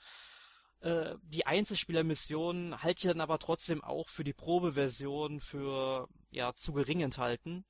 Äh, 0.81 1.15
die 1.23 1.45
Einzelspielermissionen 1.45 2.83
halte 2.83 2.99
ich 2.99 3.11
dann 3.11 3.21
aber 3.21 3.39
trotzdem 3.39 3.81
auch 3.83 4.09
für 4.09 4.23
die 4.25 4.33
Probeversion 4.33 5.39
für 5.39 6.07
ja 6.29 6.53
zu 6.55 6.73
gering 6.73 7.01
enthalten. 7.01 7.65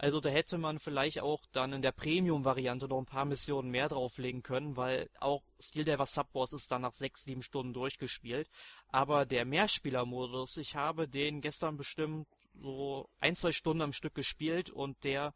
Also 0.00 0.20
da 0.20 0.28
hätte 0.28 0.58
man 0.58 0.78
vielleicht 0.78 1.20
auch 1.20 1.44
dann 1.50 1.72
in 1.72 1.82
der 1.82 1.90
Premium-Variante 1.90 2.86
noch 2.86 3.00
ein 3.00 3.06
paar 3.06 3.24
Missionen 3.24 3.70
mehr 3.70 3.88
drauflegen 3.88 4.44
können, 4.44 4.76
weil 4.76 5.10
auch 5.18 5.42
Steel 5.58 5.84
Subwars 6.06 6.52
ist 6.52 6.70
dann 6.70 6.82
nach 6.82 6.92
sechs, 6.92 7.24
sieben 7.24 7.42
Stunden 7.42 7.72
durchgespielt. 7.72 8.48
Aber 8.88 9.26
der 9.26 9.44
Mehrspieler-Modus, 9.44 10.56
ich 10.58 10.76
habe 10.76 11.08
den 11.08 11.40
gestern 11.40 11.76
bestimmt 11.76 12.28
so 12.54 13.08
ein, 13.18 13.34
zwei 13.34 13.50
Stunden 13.50 13.82
am 13.82 13.92
Stück 13.92 14.14
gespielt 14.14 14.70
und 14.70 15.02
der 15.02 15.34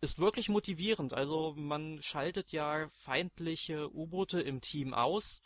ist 0.00 0.18
wirklich 0.18 0.48
motivierend. 0.48 1.14
Also 1.14 1.54
man 1.56 2.02
schaltet 2.02 2.50
ja 2.50 2.88
feindliche 3.04 3.94
U-Boote 3.94 4.40
im 4.40 4.60
Team 4.60 4.92
aus 4.92 5.42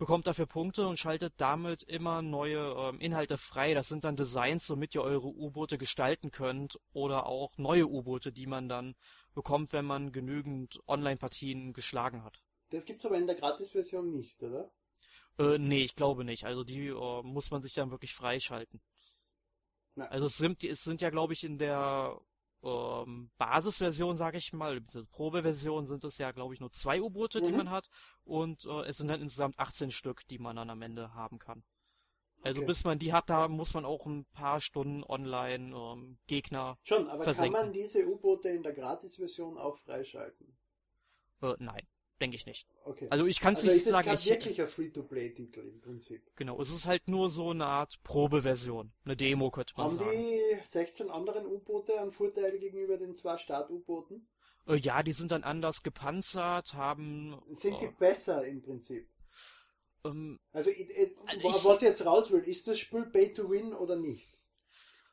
bekommt 0.00 0.26
dafür 0.26 0.46
Punkte 0.46 0.86
und 0.86 0.98
schaltet 0.98 1.34
damit 1.36 1.82
immer 1.82 2.22
neue 2.22 2.74
ähm, 2.74 3.00
Inhalte 3.00 3.36
frei. 3.36 3.74
Das 3.74 3.86
sind 3.86 4.02
dann 4.02 4.16
Designs, 4.16 4.68
womit 4.70 4.94
ihr 4.94 5.02
eure 5.02 5.28
U-Boote 5.28 5.76
gestalten 5.76 6.30
könnt 6.30 6.80
oder 6.94 7.26
auch 7.26 7.58
neue 7.58 7.86
U-Boote, 7.86 8.32
die 8.32 8.46
man 8.46 8.66
dann 8.66 8.96
bekommt, 9.34 9.74
wenn 9.74 9.84
man 9.84 10.10
genügend 10.10 10.80
Online-Partien 10.88 11.74
geschlagen 11.74 12.24
hat. 12.24 12.40
Das 12.70 12.86
gibt's 12.86 13.04
aber 13.04 13.18
in 13.18 13.26
der 13.26 13.36
Gratis-Version 13.36 14.10
nicht, 14.16 14.42
oder? 14.42 14.70
Äh, 15.38 15.58
nee, 15.58 15.84
ich 15.84 15.94
glaube 15.94 16.24
nicht. 16.24 16.44
Also 16.44 16.64
die 16.64 16.86
äh, 16.86 17.22
muss 17.22 17.50
man 17.50 17.60
sich 17.60 17.74
dann 17.74 17.90
wirklich 17.90 18.14
freischalten. 18.14 18.80
Na. 19.96 20.06
Also 20.06 20.26
es 20.26 20.38
sind, 20.38 20.64
es 20.64 20.82
sind 20.82 21.02
ja, 21.02 21.10
glaube 21.10 21.34
ich, 21.34 21.44
in 21.44 21.58
der 21.58 22.18
ähm, 22.62 23.30
Basisversion, 23.38 24.16
sage 24.16 24.38
ich 24.38 24.52
mal, 24.52 24.80
Probeversion 25.12 25.86
sind 25.86 26.04
es 26.04 26.18
ja, 26.18 26.30
glaube 26.32 26.54
ich, 26.54 26.60
nur 26.60 26.72
zwei 26.72 27.00
U-Boote, 27.00 27.40
mhm. 27.40 27.44
die 27.44 27.52
man 27.52 27.70
hat. 27.70 27.88
Und 28.24 28.64
äh, 28.64 28.82
es 28.88 28.98
sind 28.98 29.08
dann 29.08 29.22
insgesamt 29.22 29.58
18 29.58 29.90
Stück, 29.90 30.26
die 30.28 30.38
man 30.38 30.56
dann 30.56 30.70
am 30.70 30.82
Ende 30.82 31.14
haben 31.14 31.38
kann. 31.38 31.62
Also 32.42 32.60
okay. 32.60 32.68
bis 32.68 32.84
man 32.84 32.98
die 32.98 33.12
hat, 33.12 33.28
da 33.28 33.48
muss 33.48 33.74
man 33.74 33.84
auch 33.84 34.06
ein 34.06 34.24
paar 34.32 34.60
Stunden 34.60 35.04
online 35.04 35.76
ähm, 35.76 36.18
Gegner. 36.26 36.78
Schon, 36.84 37.08
aber 37.08 37.24
versenken. 37.24 37.52
kann 37.52 37.66
man 37.66 37.72
diese 37.72 38.06
U-Boote 38.06 38.48
in 38.48 38.62
der 38.62 38.72
Gratis-Version 38.72 39.58
auch 39.58 39.76
freischalten? 39.76 40.56
Äh, 41.42 41.54
nein 41.58 41.86
denke 42.20 42.36
ich 42.36 42.46
nicht. 42.46 42.66
Okay. 42.84 43.06
Also 43.10 43.26
ich 43.26 43.40
kann 43.40 43.54
es 43.54 43.60
also 43.60 43.72
nicht 43.72 43.86
ist 43.86 43.92
sagen. 43.92 44.10
Es 44.10 44.20
ist 44.20 44.26
wirklich 44.26 44.60
ein 44.60 44.68
Free-to-Play-Titel 44.68 45.60
im 45.60 45.80
Prinzip. 45.80 46.22
Genau, 46.36 46.60
es 46.60 46.70
ist 46.70 46.86
halt 46.86 47.08
nur 47.08 47.30
so 47.30 47.50
eine 47.50 47.66
Art 47.66 48.02
Probeversion, 48.04 48.92
eine 49.04 49.16
Demo 49.16 49.50
könnte 49.50 49.74
man 49.76 49.86
Haben 49.86 49.98
sagen. 49.98 50.10
Haben 50.10 50.18
die 50.18 50.66
16 50.66 51.10
anderen 51.10 51.46
U-Boote 51.46 52.00
einen 52.00 52.10
Vorteil 52.10 52.58
gegenüber 52.58 52.96
den 52.96 53.14
zwei 53.14 53.38
Start-U-Booten? 53.38 54.26
Äh, 54.66 54.76
ja, 54.76 55.02
die 55.02 55.12
sind 55.12 55.32
dann 55.32 55.44
anders 55.44 55.82
gepanzert, 55.82 56.74
haben. 56.74 57.40
Sind 57.50 57.78
sie 57.78 57.88
oh, 57.88 57.94
besser 57.98 58.44
im 58.44 58.62
Prinzip? 58.62 59.08
Ähm, 60.04 60.38
also, 60.52 60.70
also 61.26 61.68
was 61.68 61.82
ich 61.82 61.88
jetzt 61.88 62.06
raus 62.06 62.30
will, 62.30 62.42
ist 62.42 62.66
das 62.66 62.78
Spiel 62.78 63.06
Pay 63.06 63.32
to 63.32 63.50
Win 63.50 63.72
oder 63.72 63.96
nicht? 63.96 64.39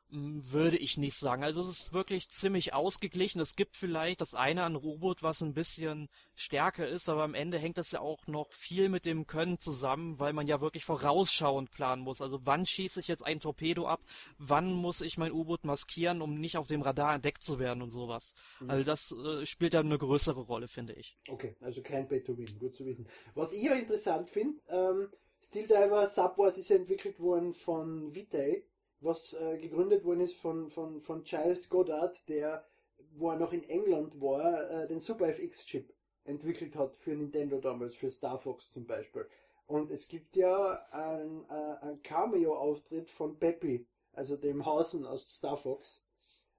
Würde 0.10 0.78
ich 0.78 0.98
nicht 0.98 1.18
sagen. 1.18 1.44
Also 1.44 1.62
es 1.64 1.82
ist 1.82 1.94
wirklich 1.94 2.30
ziemlich 2.30 2.74
ausgeglichen. 2.74 3.42
Es 3.42 3.58
gibt 3.58 3.76
vielleicht 3.76 4.22
das 4.22 4.34
eine 4.34 4.64
an 4.64 4.76
Robot, 4.76 5.22
was 5.22 5.42
ein 5.42 5.54
bisschen 5.54 6.08
stärker 6.34 6.88
ist, 6.88 7.10
aber 7.10 7.24
am 7.24 7.34
Ende 7.34 7.60
hängt 7.60 7.78
das 7.78 7.92
ja 7.92 8.00
auch 8.00 8.26
noch 8.26 8.54
viel 8.54 8.88
mit 8.88 9.06
dem 9.06 9.28
Können 9.28 9.58
zusammen, 9.58 10.18
weil 10.18 10.32
man 10.32 10.48
ja 10.48 10.62
wirklich 10.62 10.86
vorausschauend 10.86 11.72
planen 11.72 12.04
muss. 12.04 12.22
Also 12.22 12.40
wann 12.46 12.66
schieße 12.66 13.02
ich 13.02 13.10
jetzt 13.10 13.26
ein 13.26 13.42
Torpedo 13.42 13.86
ab? 13.86 14.00
Wann 14.38 14.72
muss 14.72 15.02
ich 15.02 15.18
mein 15.18 15.34
U-Boot 15.34 15.66
maskieren, 15.66 16.22
um 16.22 16.40
nicht 16.40 16.56
auf 16.58 16.68
dem 16.68 16.84
Radar 16.84 17.16
entdeckt 17.16 17.42
zu 17.42 17.60
werden 17.60 17.82
und 17.82 17.92
sowas. 17.92 18.34
Mhm. 18.62 18.70
Also 18.70 18.84
das 18.86 19.12
äh, 19.12 19.46
spielt 19.46 19.74
dann 19.74 19.88
eine 19.88 19.98
größere 19.98 20.40
Rolle, 20.40 20.70
finde 20.70 20.94
ich. 20.94 21.18
Okay, 21.28 21.58
also 21.60 21.82
kein 21.82 22.08
Pay 22.08 22.24
to 22.24 22.38
Win, 22.38 22.58
gut 22.60 22.76
zu 22.76 22.86
wissen. 22.86 23.08
Was 23.36 23.52
ich 23.52 23.64
ja 23.64 23.74
interessant 23.74 24.30
finde, 24.30 24.62
ähm, 24.70 25.10
Steel 25.42 25.68
Diver 25.68 26.08
Subwars 26.08 26.58
ist 26.58 26.70
ja 26.70 26.78
entwickelt 26.78 27.20
worden 27.20 27.54
von 27.54 28.16
Vitae 28.16 28.64
was 29.00 29.34
äh, 29.34 29.58
gegründet 29.58 30.04
worden 30.04 30.22
ist 30.22 30.36
von, 30.36 30.70
von, 30.70 31.00
von 31.00 31.24
Giles 31.24 31.70
Goddard, 31.70 32.27
der, 32.30 32.66
wo 33.12 33.30
er 33.30 33.38
noch 33.38 33.54
in 33.54 33.63
England 33.63 34.20
war, 34.22 34.70
äh, 34.70 34.88
den 34.88 35.00
Super 35.00 35.27
FX-Chip 35.30 35.94
entwickelt 36.24 36.75
hat 36.75 36.98
für 36.98 37.12
Nintendo 37.12 37.60
damals, 37.60 37.96
für 37.96 38.12
Star 38.12 38.38
Fox 38.38 38.72
zum 38.72 38.86
Beispiel. 38.86 39.27
Und 39.66 39.92
es 39.92 40.08
gibt 40.08 40.36
ja 40.36 40.86
einen 40.92 41.46
ein 41.50 42.01
Cameo-Auftritt 42.01 43.10
von 43.10 43.38
Peppy, 43.38 43.86
also 44.13 44.38
dem 44.38 44.66
Hausen 44.66 45.06
aus 45.06 45.30
Star 45.36 45.58
Fox. 45.58 46.04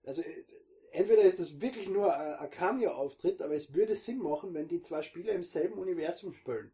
Also 0.04 0.22
äh, 0.22 0.44
entweder 0.92 1.22
ist 1.22 1.40
das 1.40 1.60
wirklich 1.60 1.88
nur 1.88 2.14
ein 2.14 2.50
Cameo-Auftritt, 2.50 3.42
aber 3.42 3.54
es 3.54 3.74
würde 3.74 3.96
Sinn 3.96 4.18
machen, 4.18 4.54
wenn 4.54 4.68
die 4.68 4.80
zwei 4.80 5.02
Spieler 5.02 5.32
im 5.32 5.42
selben 5.42 5.78
Universum 5.78 6.32
spielen. 6.32 6.72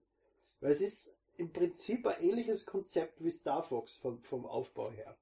Weil 0.60 0.72
es 0.72 0.80
ist 0.80 1.16
im 1.36 1.52
Prinzip 1.52 2.06
ein 2.06 2.22
ähnliches 2.22 2.66
Konzept 2.66 3.22
wie 3.24 3.30
Star 3.30 3.62
Fox 3.62 3.96
vom, 3.96 4.20
vom 4.20 4.46
Aufbau 4.46 4.90
her. 4.90 5.16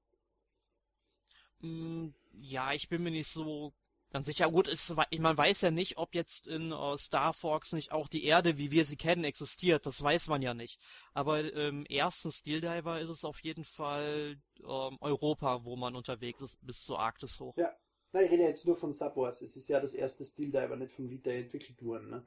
Hm, 1.63 2.13
ja, 2.33 2.73
ich 2.73 2.89
bin 2.89 3.01
mir 3.01 3.11
nicht 3.11 3.31
so 3.31 3.73
ganz 4.11 4.27
sicher. 4.27 4.51
Gut, 4.51 4.67
ist, 4.67 4.93
man 5.17 5.37
weiß 5.37 5.61
ja 5.61 5.71
nicht, 5.71 5.97
ob 5.97 6.13
jetzt 6.13 6.45
in 6.45 6.71
uh, 6.71 6.97
Star 6.97 7.33
Fox 7.33 7.73
nicht 7.73 7.91
auch 7.91 8.07
die 8.07 8.25
Erde, 8.25 8.57
wie 8.57 8.69
wir 8.69 8.85
sie 8.85 8.97
kennen, 8.97 9.23
existiert. 9.23 9.85
Das 9.85 10.01
weiß 10.01 10.27
man 10.27 10.41
ja 10.41 10.53
nicht. 10.53 10.79
Aber 11.13 11.39
im 11.39 11.85
ersten 11.85 12.31
Steel 12.31 12.61
Diver 12.61 12.99
ist 12.99 13.09
es 13.09 13.25
auf 13.25 13.39
jeden 13.39 13.63
Fall 13.63 14.37
ähm, 14.59 14.97
Europa, 15.01 15.63
wo 15.63 15.75
man 15.75 15.95
unterwegs 15.95 16.41
ist, 16.41 16.57
bis 16.61 16.83
zur 16.83 16.99
Arktis 16.99 17.39
hoch. 17.39 17.55
Ja. 17.57 17.71
Nein, 18.11 18.25
ich 18.25 18.31
rede 18.31 18.43
jetzt 18.43 18.67
nur 18.67 18.75
von 18.75 18.93
Subwars. 18.93 19.41
Es 19.41 19.55
ist 19.55 19.67
ja 19.69 19.79
das 19.79 19.93
erste 19.93 20.23
Steel 20.23 20.51
Diver, 20.51 20.75
nicht 20.75 20.93
von 20.93 21.09
Vita 21.09 21.31
entwickelt 21.31 21.83
worden. 21.83 22.11
Ne? 22.11 22.23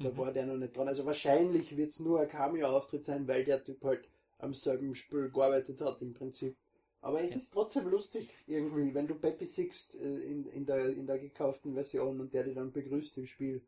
Da 0.00 0.10
mhm. 0.10 0.16
war 0.16 0.32
der 0.32 0.46
noch 0.46 0.56
nicht 0.56 0.76
dran. 0.76 0.88
Also 0.88 1.06
wahrscheinlich 1.06 1.76
wird 1.76 1.90
es 1.90 2.00
nur 2.00 2.20
ein 2.20 2.28
Cameo-Auftritt 2.28 3.04
sein, 3.04 3.28
weil 3.28 3.44
der 3.44 3.62
Typ 3.62 3.84
halt 3.84 4.08
am 4.38 4.54
selben 4.54 4.96
Spiel 4.96 5.30
gearbeitet 5.30 5.80
hat 5.80 6.02
im 6.02 6.12
Prinzip. 6.12 6.56
Aber 7.08 7.22
es 7.22 7.34
ist 7.34 7.52
trotzdem 7.52 7.88
lustig, 7.88 8.28
irgendwie, 8.46 8.92
wenn 8.92 9.08
du 9.08 9.14
Peppy 9.14 9.46
siehst 9.46 9.94
äh, 9.94 10.18
in, 10.18 10.44
in, 10.50 10.66
der, 10.66 10.90
in 10.90 11.06
der 11.06 11.18
gekauften 11.18 11.72
Version 11.72 12.20
und 12.20 12.34
der 12.34 12.44
dich 12.44 12.54
dann 12.54 12.70
begrüßt 12.70 13.16
im 13.16 13.26
Spiel. 13.26 13.66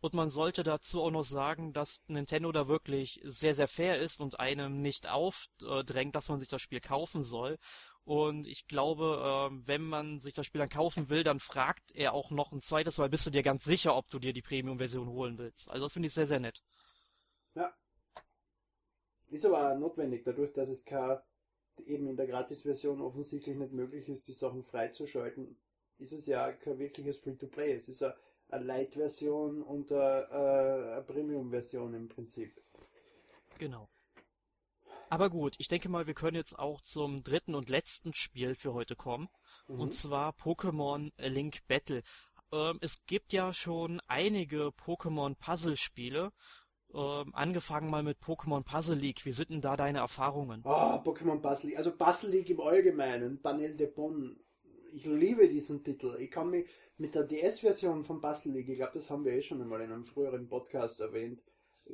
Und 0.00 0.12
man 0.12 0.28
sollte 0.28 0.64
dazu 0.64 1.00
auch 1.00 1.12
noch 1.12 1.22
sagen, 1.22 1.72
dass 1.72 2.02
Nintendo 2.08 2.50
da 2.50 2.66
wirklich 2.66 3.20
sehr, 3.22 3.54
sehr 3.54 3.68
fair 3.68 4.00
ist 4.00 4.18
und 4.18 4.40
einem 4.40 4.82
nicht 4.82 5.08
aufdrängt, 5.08 6.16
dass 6.16 6.28
man 6.28 6.40
sich 6.40 6.48
das 6.48 6.62
Spiel 6.62 6.80
kaufen 6.80 7.22
soll. 7.22 7.58
Und 8.02 8.48
ich 8.48 8.66
glaube, 8.66 9.22
ähm, 9.24 9.62
wenn 9.66 9.82
man 9.82 10.18
sich 10.18 10.34
das 10.34 10.46
Spiel 10.46 10.58
dann 10.58 10.68
kaufen 10.68 11.08
will, 11.10 11.22
dann 11.22 11.38
fragt 11.38 11.92
er 11.94 12.12
auch 12.12 12.32
noch 12.32 12.50
ein 12.50 12.60
zweites 12.60 12.98
Mal, 12.98 13.08
bist 13.08 13.24
du 13.24 13.30
dir 13.30 13.44
ganz 13.44 13.62
sicher, 13.62 13.94
ob 13.94 14.10
du 14.10 14.18
dir 14.18 14.32
die 14.32 14.42
Premium-Version 14.42 15.08
holen 15.08 15.38
willst. 15.38 15.70
Also 15.70 15.86
das 15.86 15.92
finde 15.92 16.08
ich 16.08 16.14
sehr, 16.14 16.26
sehr 16.26 16.40
nett. 16.40 16.60
Ja. 17.54 17.72
Ist 19.28 19.46
aber 19.46 19.76
notwendig, 19.76 20.24
dadurch, 20.24 20.52
dass 20.52 20.68
es 20.68 20.84
kein 20.84 21.20
eben 21.86 22.06
in 22.06 22.16
der 22.16 22.26
Gratis-Version 22.26 23.00
offensichtlich 23.00 23.56
nicht 23.56 23.72
möglich 23.72 24.08
ist, 24.08 24.28
die 24.28 24.32
Sachen 24.32 24.62
freizuschalten, 24.62 25.56
ist 25.98 26.12
es 26.12 26.26
ja 26.26 26.52
kein 26.52 26.78
wirkliches 26.78 27.18
Free-to-Play. 27.20 27.74
Es 27.74 27.88
ist 27.88 28.02
eine, 28.02 28.14
eine 28.48 28.64
Light-Version 28.64 29.62
und 29.62 29.92
eine, 29.92 30.30
eine 30.30 31.04
Premium-Version 31.06 31.94
im 31.94 32.08
Prinzip. 32.08 32.60
Genau. 33.58 33.88
Aber 35.10 35.28
gut, 35.28 35.56
ich 35.58 35.66
denke 35.66 35.88
mal, 35.88 36.06
wir 36.06 36.14
können 36.14 36.36
jetzt 36.36 36.56
auch 36.56 36.80
zum 36.82 37.24
dritten 37.24 37.56
und 37.56 37.68
letzten 37.68 38.14
Spiel 38.14 38.54
für 38.54 38.72
heute 38.72 38.94
kommen. 38.94 39.28
Mhm. 39.66 39.80
Und 39.80 39.94
zwar 39.94 40.32
Pokémon 40.34 41.10
Link 41.18 41.66
Battle. 41.66 42.04
Ähm, 42.52 42.78
es 42.80 43.04
gibt 43.06 43.32
ja 43.32 43.52
schon 43.52 44.00
einige 44.06 44.68
Pokémon 44.68 45.34
Puzzle-Spiele 45.34 46.32
ähm, 46.94 47.34
angefangen 47.34 47.90
mal 47.90 48.02
mit 48.02 48.18
Pokémon 48.18 48.62
Puzzle 48.62 48.96
League. 48.96 49.24
Wie 49.24 49.32
sind 49.32 49.50
denn 49.50 49.60
da 49.60 49.76
deine 49.76 49.98
Erfahrungen? 49.98 50.62
Ah, 50.64 50.96
oh, 50.96 51.10
Pokémon 51.10 51.40
Puzzle 51.40 51.70
League. 51.70 51.78
Also 51.78 51.92
Puzzle 51.92 52.30
League 52.30 52.50
im 52.50 52.60
Allgemeinen, 52.60 53.40
Panel 53.40 53.76
de 53.76 53.86
Bonn. 53.86 54.40
Ich 54.92 55.04
liebe 55.06 55.48
diesen 55.48 55.84
Titel. 55.84 56.16
Ich 56.18 56.30
kann 56.30 56.50
mich 56.50 56.66
mit 56.98 57.14
der 57.14 57.24
DS-Version 57.24 58.04
von 58.04 58.20
Puzzle 58.20 58.52
League, 58.52 58.68
ich 58.68 58.76
glaube, 58.76 58.92
das 58.94 59.08
haben 59.08 59.24
wir 59.24 59.32
eh 59.32 59.42
schon 59.42 59.62
einmal 59.62 59.80
in 59.80 59.92
einem 59.92 60.04
früheren 60.04 60.48
Podcast 60.48 61.00
erwähnt, 61.00 61.40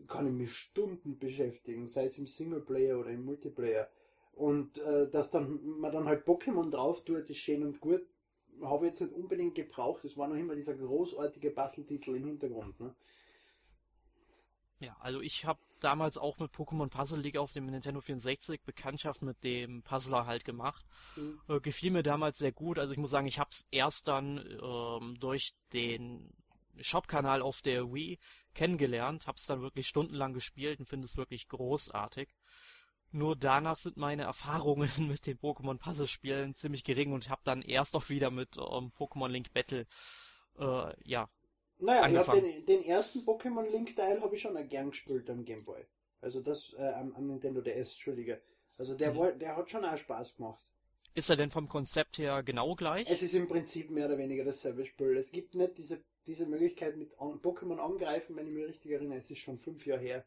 kann 0.09 0.27
ich 0.27 0.33
mich 0.33 0.57
Stunden 0.57 1.19
beschäftigen, 1.19 1.87
sei 1.87 2.07
es 2.07 2.19
im 2.19 2.27
Singleplayer 2.27 2.99
oder 2.99 3.11
im 3.11 3.25
Multiplayer. 3.25 3.89
Und 4.33 4.79
äh, 4.79 5.09
dass 5.09 5.31
dann 5.31 5.61
man 5.65 5.93
dann 5.93 6.07
halt 6.07 6.27
Pokémon 6.27 6.71
drauf 6.71 7.05
tut, 7.05 7.31
ist 7.31 7.39
schön 7.39 7.63
und 7.63 7.81
gut. 7.81 8.03
Habe 8.63 8.87
ich 8.87 8.91
jetzt 8.91 9.01
nicht 9.01 9.15
unbedingt 9.15 9.55
gebraucht. 9.55 10.05
Es 10.05 10.17
war 10.17 10.29
noch 10.29 10.37
immer 10.37 10.55
dieser 10.55 10.75
großartige 10.75 11.51
Puzzle-Titel 11.51 12.17
im 12.17 12.25
Hintergrund. 12.25 12.79
Ne? 12.81 12.95
Ja, 14.79 14.95
also 15.01 15.21
ich 15.21 15.47
habe 15.47 15.59
damals 15.81 16.19
auch 16.19 16.39
mit 16.39 16.53
Pokémon 16.53 16.89
Puzzle 16.89 17.21
League 17.21 17.39
auf 17.39 17.53
dem 17.53 17.67
Nintendo 17.67 18.01
64 18.01 18.63
Bekanntschaft 18.63 19.23
mit 19.23 19.43
dem 19.43 19.83
Puzzler 19.83 20.27
halt 20.27 20.45
gemacht. 20.45 20.85
Mhm. 21.17 21.41
Äh, 21.49 21.61
gefiel 21.61 21.91
mir 21.91 22.03
damals 22.03 22.39
sehr 22.39 22.53
gut. 22.53 22.79
Also 22.79 22.93
ich 22.93 22.99
muss 22.99 23.11
sagen, 23.11 23.27
ich 23.27 23.39
habe 23.39 23.51
es 23.53 23.67
erst 23.71 24.07
dann 24.07 24.39
ähm, 24.63 25.17
durch 25.19 25.55
den 25.73 26.31
Shop-Kanal 26.81 27.41
auf 27.41 27.63
der 27.63 27.93
Wii 27.93 28.19
kennengelernt, 28.55 29.27
habe 29.27 29.39
es 29.39 29.47
dann 29.47 29.63
wirklich 29.63 29.87
stundenlang 29.87 30.35
gespielt 30.35 30.79
und 30.79 30.87
finde 30.87 31.07
es 31.07 31.17
wirklich 31.17 31.49
großartig. 31.49 32.29
Nur 33.13 33.35
danach 33.35 33.79
sind 33.79 33.97
meine 33.97 34.25
Erfahrungen 34.25 34.91
mit 35.09 35.27
den 35.27 35.39
Pokémon 35.39 35.79
Puzzle 35.79 36.09
Spielen 36.09 36.55
ziemlich 36.55 36.85
gering 36.85 37.13
und 37.13 37.31
habe 37.31 37.41
dann 37.45 37.63
erst 37.63 37.95
auch 37.95 38.11
wieder 38.11 38.31
mit 38.31 38.57
ähm, 38.57 38.93
Pokémon 38.99 39.29
Link 39.29 39.55
Battle 39.55 39.87
äh, 40.59 40.93
ja 41.05 41.29
naja, 41.79 42.09
ich 42.09 42.17
hab 42.17 42.35
den, 42.35 42.67
den 42.67 42.85
ersten 42.85 43.21
Pokémon 43.21 43.69
Link 43.71 43.95
Teil 43.97 44.21
habe 44.21 44.35
ich 44.35 44.43
schon 44.43 44.69
gern 44.69 44.91
gespielt 44.91 45.29
am 45.31 45.45
Gameboy. 45.45 45.85
Also 46.21 46.41
das 46.41 46.75
äh, 46.79 46.93
am, 46.95 47.15
am, 47.15 47.27
Nintendo 47.27 47.61
DS, 47.61 47.93
Entschuldige. 47.93 48.41
Also 48.79 48.95
der, 48.95 49.13
mhm. 49.13 49.39
der 49.39 49.57
hat 49.57 49.71
schon 49.71 49.85
auch 49.85 49.97
Spaß 49.97 50.37
gemacht. 50.37 50.63
Ist 51.15 51.31
er 51.31 51.37
denn 51.37 51.51
vom 51.51 51.69
Konzept 51.69 52.19
her 52.19 52.43
genau 52.43 52.75
gleich? 52.75 53.09
Es 53.09 53.23
ist 53.23 53.35
im 53.35 53.49
Prinzip 53.49 53.91
mehr 53.91 54.07
oder 54.07 54.19
weniger 54.19 54.45
dasselbe 54.45 54.85
Spiel. 54.85 55.17
Es 55.17 55.33
gibt 55.33 55.55
nicht 55.55 55.79
diese, 55.79 56.03
diese 56.27 56.47
Möglichkeit 56.47 56.97
mit 56.97 57.19
an, 57.19 57.41
Pokémon 57.41 57.79
angreifen, 57.79 58.37
wenn 58.37 58.47
ich 58.47 58.55
mich 58.55 58.67
richtig 58.67 58.93
erinnere, 58.93 59.19
es 59.19 59.31
ist 59.31 59.39
schon 59.39 59.59
fünf 59.59 59.87
Jahre 59.87 60.03
her. 60.03 60.25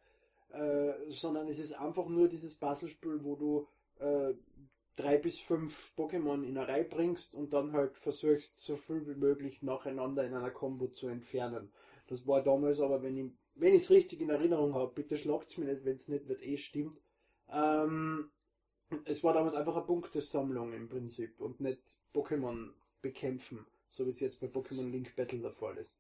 Äh, 0.52 1.12
sondern 1.12 1.48
es 1.48 1.60
ist 1.60 1.74
einfach 1.74 2.08
nur 2.08 2.28
dieses 2.28 2.58
Puzzlespiel, 2.58 3.24
wo 3.24 3.36
du 3.36 3.68
äh, 4.00 4.34
drei 5.00 5.18
bis 5.18 5.40
fünf 5.40 5.94
Pokémon 5.98 6.44
in 6.44 6.58
eine 6.58 6.68
Reihe 6.68 6.84
bringst 6.84 7.34
und 7.36 7.54
dann 7.54 7.74
halt 7.74 7.98
versuchst, 7.98 8.62
so 8.62 8.76
viel 8.76 9.08
wie 9.08 9.16
möglich 9.16 9.62
nacheinander 9.62 10.26
in 10.26 10.34
einer 10.34 10.52
Combo 10.52 10.88
zu 10.88 11.08
entfernen. 11.08 11.72
Das 12.08 12.28
war 12.28 12.44
damals 12.44 12.80
aber, 12.80 13.02
wenn 13.02 13.18
ich 13.18 13.32
wenn 13.60 13.76
es 13.76 13.90
richtig 13.90 14.22
in 14.22 14.30
Erinnerung 14.30 14.74
habe, 14.74 14.94
bitte 14.94 15.18
schlagt 15.18 15.50
es 15.50 15.58
mir 15.58 15.66
nicht, 15.66 15.84
wenn 15.84 15.96
es 15.96 16.08
nicht 16.08 16.28
wird, 16.28 16.42
eh 16.42 16.58
stimmt. 16.58 17.02
Ähm, 17.50 18.32
es 19.06 19.24
war 19.24 19.34
damals 19.34 19.54
einfach 19.54 19.76
eine 19.76 19.86
Punktesammlung 19.86 20.74
im 20.74 20.88
Prinzip 20.88 21.40
und 21.40 21.60
nicht 21.60 21.82
Pokémon 22.14 22.72
bekämpfen, 23.02 23.66
so 23.90 24.06
wie 24.06 24.12
es 24.12 24.20
jetzt 24.20 24.40
bei 24.40 24.48
Pokémon 24.48 24.90
Link 24.90 25.16
Battle 25.16 25.40
der 25.40 25.52
Fall 25.52 25.78
ist. 25.78 25.98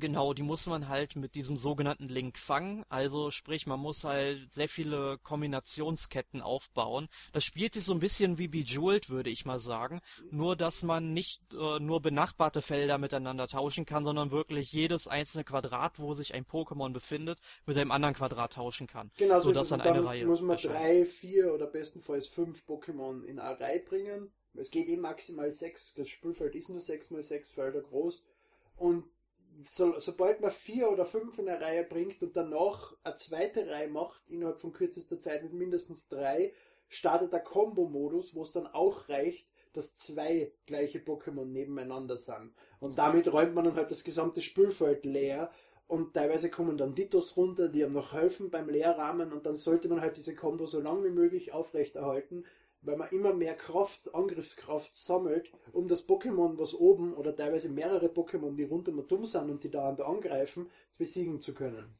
Genau, 0.00 0.32
die 0.34 0.42
muss 0.42 0.66
man 0.66 0.88
halt 0.88 1.16
mit 1.16 1.34
diesem 1.34 1.56
sogenannten 1.56 2.06
Link 2.06 2.38
fangen. 2.38 2.84
Also 2.88 3.30
sprich, 3.30 3.66
man 3.66 3.80
muss 3.80 4.04
halt 4.04 4.52
sehr 4.52 4.68
viele 4.68 5.18
Kombinationsketten 5.18 6.40
aufbauen. 6.40 7.08
Das 7.32 7.44
spielt 7.44 7.74
sich 7.74 7.84
so 7.84 7.92
ein 7.92 7.98
bisschen 7.98 8.38
wie 8.38 8.48
Bejeweled, 8.48 9.10
würde 9.10 9.30
ich 9.30 9.44
mal 9.44 9.60
sagen. 9.60 10.00
Nur, 10.30 10.56
dass 10.56 10.82
man 10.82 11.12
nicht 11.12 11.42
äh, 11.52 11.80
nur 11.80 12.00
benachbarte 12.00 12.62
Felder 12.62 12.98
miteinander 12.98 13.48
tauschen 13.48 13.86
kann, 13.86 14.04
sondern 14.04 14.30
wirklich 14.30 14.72
jedes 14.72 15.08
einzelne 15.08 15.44
Quadrat, 15.44 15.98
wo 15.98 16.14
sich 16.14 16.34
ein 16.34 16.44
Pokémon 16.44 16.92
befindet, 16.92 17.40
mit 17.66 17.76
einem 17.76 17.90
anderen 17.90 18.14
Quadrat 18.14 18.52
tauschen 18.54 18.86
kann. 18.86 19.10
Genau, 19.16 19.40
so 19.40 19.52
dass 19.52 19.68
dann 19.68 19.80
eine 19.80 20.04
Reihe 20.04 20.26
muss 20.26 20.40
man 20.40 20.56
erscheint. 20.56 20.74
drei, 20.74 21.04
vier 21.04 21.52
oder 21.52 21.66
bestenfalls 21.66 22.28
fünf 22.28 22.64
Pokémon 22.68 23.24
in 23.24 23.38
eine 23.38 23.58
Reihe 23.58 23.80
bringen. 23.80 24.30
Es 24.54 24.70
geht 24.70 24.88
eben 24.88 25.02
maximal 25.02 25.50
sechs. 25.50 25.94
Das 25.94 26.08
Spielfeld 26.08 26.54
ist 26.54 26.68
nur 26.68 26.80
sechs 26.80 27.10
mal 27.10 27.22
sechs 27.22 27.50
Felder 27.50 27.80
groß. 27.80 28.24
Und 28.76 29.04
so, 29.60 29.98
sobald 29.98 30.40
man 30.40 30.50
vier 30.50 30.90
oder 30.90 31.04
fünf 31.04 31.38
in 31.38 31.46
der 31.46 31.60
Reihe 31.60 31.84
bringt 31.84 32.22
und 32.22 32.36
danach 32.36 32.94
eine 33.02 33.16
zweite 33.16 33.68
Reihe 33.68 33.88
macht, 33.88 34.22
innerhalb 34.28 34.60
von 34.60 34.72
kürzester 34.72 35.18
Zeit 35.20 35.42
mit 35.42 35.52
mindestens 35.52 36.08
drei, 36.08 36.52
startet 36.88 37.32
der 37.32 37.40
Combo-Modus, 37.40 38.34
wo 38.34 38.42
es 38.42 38.52
dann 38.52 38.66
auch 38.66 39.08
reicht, 39.08 39.48
dass 39.72 39.96
zwei 39.96 40.52
gleiche 40.66 40.98
Pokémon 40.98 41.44
nebeneinander 41.44 42.16
sind. 42.16 42.52
Und 42.80 42.98
damit 42.98 43.32
räumt 43.32 43.54
man 43.54 43.64
dann 43.64 43.76
halt 43.76 43.90
das 43.90 44.04
gesamte 44.04 44.40
Spielfeld 44.40 45.04
leer 45.04 45.50
und 45.86 46.14
teilweise 46.14 46.50
kommen 46.50 46.76
dann 46.76 46.94
Ditos 46.94 47.36
runter, 47.36 47.68
die 47.68 47.84
einem 47.84 47.94
noch 47.94 48.12
helfen 48.12 48.50
beim 48.50 48.68
Leerrahmen 48.68 49.32
und 49.32 49.46
dann 49.46 49.56
sollte 49.56 49.88
man 49.88 50.00
halt 50.00 50.16
diese 50.16 50.34
Combo 50.34 50.66
so 50.66 50.80
lange 50.80 51.04
wie 51.04 51.10
möglich 51.10 51.52
aufrechterhalten, 51.52 52.44
weil 52.82 52.96
man 52.96 53.08
immer 53.10 53.34
mehr 53.34 53.54
Kraft, 53.54 54.14
Angriffskraft 54.14 54.94
sammelt, 54.94 55.50
um 55.72 55.88
das 55.88 56.08
Pokémon, 56.08 56.58
was 56.58 56.74
oben 56.74 57.14
oder 57.14 57.34
teilweise 57.34 57.68
mehrere 57.68 58.06
Pokémon, 58.06 58.56
die 58.56 58.64
rund 58.64 58.88
um 58.88 59.06
dumm 59.06 59.26
sind 59.26 59.50
und 59.50 59.64
die 59.64 59.70
da 59.70 59.88
angreifen, 59.88 60.70
besiegen 60.96 61.40
zu 61.40 61.54
können. 61.54 61.94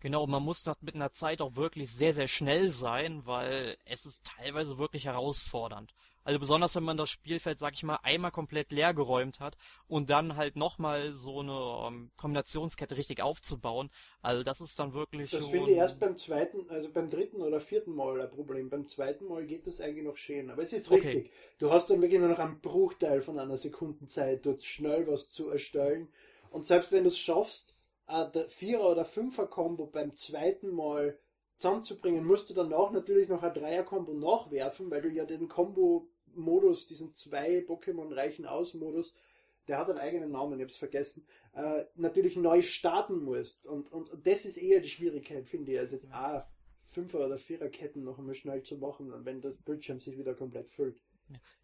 Genau, 0.00 0.26
man 0.26 0.42
muss 0.42 0.64
das 0.64 0.80
mit 0.80 0.94
einer 0.94 1.12
Zeit 1.12 1.42
auch 1.42 1.56
wirklich 1.56 1.92
sehr, 1.92 2.14
sehr 2.14 2.28
schnell 2.28 2.70
sein, 2.70 3.26
weil 3.26 3.76
es 3.84 4.06
ist 4.06 4.24
teilweise 4.24 4.78
wirklich 4.78 5.04
herausfordernd. 5.04 5.92
Also 6.24 6.38
besonders 6.38 6.74
wenn 6.74 6.82
man 6.82 6.96
das 6.96 7.08
Spielfeld, 7.08 7.58
sag 7.58 7.74
ich 7.74 7.82
mal, 7.82 7.98
einmal 8.02 8.30
komplett 8.30 8.72
leer 8.72 8.94
geräumt 8.94 9.40
hat 9.40 9.56
und 9.88 10.10
dann 10.10 10.36
halt 10.36 10.56
nochmal 10.56 11.14
so 11.14 11.40
eine 11.40 11.88
ähm, 11.88 12.10
Kombinationskette 12.16 12.96
richtig 12.96 13.22
aufzubauen. 13.22 13.90
Also 14.20 14.42
das 14.42 14.60
ist 14.60 14.78
dann 14.78 14.92
wirklich 14.92 15.30
Das 15.30 15.48
finde 15.48 15.70
ich 15.70 15.76
erst 15.76 16.00
beim 16.00 16.16
zweiten, 16.18 16.68
also 16.68 16.90
beim 16.90 17.08
dritten 17.08 17.40
oder 17.40 17.60
vierten 17.60 17.94
Mal 17.94 18.20
ein 18.20 18.30
Problem. 18.30 18.68
Beim 18.68 18.86
zweiten 18.86 19.26
Mal 19.26 19.46
geht 19.46 19.66
das 19.66 19.80
eigentlich 19.80 20.04
noch 20.04 20.16
schön. 20.16 20.50
Aber 20.50 20.62
es 20.62 20.72
ist 20.72 20.90
richtig. 20.90 21.26
Okay. 21.26 21.30
Du 21.58 21.72
hast 21.72 21.88
dann 21.88 22.02
wirklich 22.02 22.20
nur 22.20 22.28
noch 22.28 22.38
einen 22.38 22.60
Bruchteil 22.60 23.22
von 23.22 23.38
einer 23.38 23.56
Sekundenzeit, 23.56 24.44
dort 24.44 24.62
schnell 24.62 25.06
was 25.06 25.30
zu 25.30 25.48
erstellen. 25.48 26.08
Und 26.50 26.66
selbst 26.66 26.92
wenn 26.92 27.04
du 27.04 27.10
es 27.10 27.18
schaffst, 27.18 27.74
der 28.08 28.48
Vierer- 28.48 28.90
oder 28.90 29.04
Fünfer-Kombo 29.04 29.86
beim 29.86 30.16
zweiten 30.16 30.70
Mal 30.70 31.16
zusammenzubringen, 31.60 32.24
musst 32.24 32.48
du 32.48 32.54
danach 32.54 32.90
natürlich 32.90 33.28
noch 33.28 33.42
ein 33.42 33.52
Dreier-Kombo 33.52 34.14
nachwerfen, 34.14 34.90
weil 34.90 35.02
du 35.02 35.10
ja 35.10 35.26
den 35.26 35.46
Kombo-Modus, 35.46 36.86
diesen 36.86 37.14
zwei 37.14 37.58
Pokémon 37.58 38.14
reichen 38.14 38.46
aus-Modus, 38.46 39.14
der 39.68 39.78
hat 39.78 39.90
einen 39.90 39.98
eigenen 39.98 40.32
Namen, 40.32 40.58
ich 40.58 40.64
hab's 40.64 40.78
vergessen, 40.78 41.26
äh, 41.54 41.84
natürlich 41.94 42.36
neu 42.36 42.62
starten 42.62 43.22
musst. 43.22 43.66
Und, 43.66 43.92
und, 43.92 44.10
und 44.10 44.26
das 44.26 44.46
ist 44.46 44.56
eher 44.56 44.80
die 44.80 44.88
Schwierigkeit, 44.88 45.46
finde 45.46 45.72
ich, 45.72 45.78
als 45.78 45.92
jetzt 45.92 46.12
auch 46.12 46.44
Fünfer- 46.86 47.24
oder 47.24 47.38
Viererketten 47.38 48.02
noch 48.02 48.18
einmal 48.18 48.34
schnell 48.34 48.62
zu 48.62 48.78
machen, 48.78 49.12
wenn 49.24 49.42
das 49.42 49.58
Bildschirm 49.58 50.00
sich 50.00 50.18
wieder 50.18 50.34
komplett 50.34 50.70
füllt. 50.70 51.00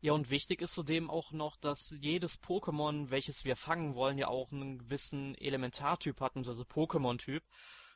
Ja, 0.01 0.13
und 0.13 0.31
wichtig 0.31 0.61
ist 0.61 0.75
zudem 0.75 1.11
auch 1.11 1.33
noch, 1.33 1.57
dass 1.57 1.93
jedes 1.99 2.41
Pokémon, 2.41 3.11
welches 3.11 3.45
wir 3.45 3.57
fangen 3.57 3.95
wollen, 3.95 4.19
ja 4.19 4.29
auch 4.29 4.53
einen 4.53 4.79
gewissen 4.79 5.35
Elementartyp 5.37 6.21
hat, 6.21 6.37
also 6.37 6.63
Pokémon-Typ. 6.63 7.43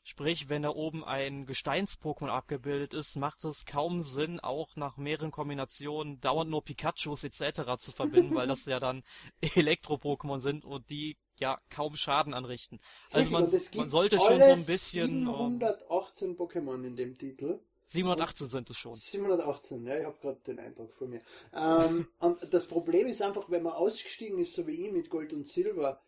Sprich, 0.02 0.48
wenn 0.48 0.62
da 0.62 0.70
oben 0.70 1.04
ein 1.04 1.44
Gesteins-Pokémon 1.44 2.28
abgebildet 2.28 2.94
ist, 2.94 3.16
macht 3.16 3.44
es 3.44 3.66
kaum 3.66 4.02
Sinn, 4.02 4.40
auch 4.40 4.74
nach 4.76 4.96
mehreren 4.96 5.30
Kombinationen 5.30 6.20
dauernd 6.20 6.50
nur 6.50 6.64
Pikachus 6.64 7.22
etc. 7.22 7.76
zu 7.78 7.92
verbinden, 7.92 8.34
weil 8.34 8.48
das 8.48 8.64
ja 8.66 8.80
dann 8.80 9.02
Elektro-Pokémon 9.54 10.40
sind 10.40 10.64
und 10.64 10.88
die 10.88 11.16
ja 11.38 11.58
kaum 11.70 11.96
Schaden 11.96 12.34
anrichten. 12.34 12.80
Also 13.12 13.30
man, 13.30 13.50
man 13.74 13.90
sollte 13.90 14.18
schon 14.18 14.38
so 14.38 14.44
ein 14.44 14.66
bisschen... 14.66 15.24
718 15.24 16.36
Pokémon 16.36 16.84
in 16.84 16.96
dem 16.96 17.16
Titel. 17.16 17.60
718 17.88 18.48
sind 18.48 18.70
es 18.70 18.76
schon. 18.76 18.92
718, 18.92 19.84
ja, 19.84 19.98
ich 19.98 20.04
habe 20.04 20.16
gerade 20.20 20.40
den 20.46 20.60
Eindruck 20.60 20.92
vor 20.92 21.08
mir. 21.08 21.22
Ähm, 21.52 22.06
und 22.20 22.38
das 22.52 22.66
Problem 22.66 23.08
ist 23.08 23.20
einfach, 23.20 23.50
wenn 23.50 23.64
man 23.64 23.72
ausgestiegen 23.72 24.38
ist, 24.38 24.54
so 24.54 24.66
wie 24.66 24.86
ich 24.86 24.92
mit 24.92 25.10
Gold 25.10 25.32
und 25.32 25.46
Silber, 25.46 26.00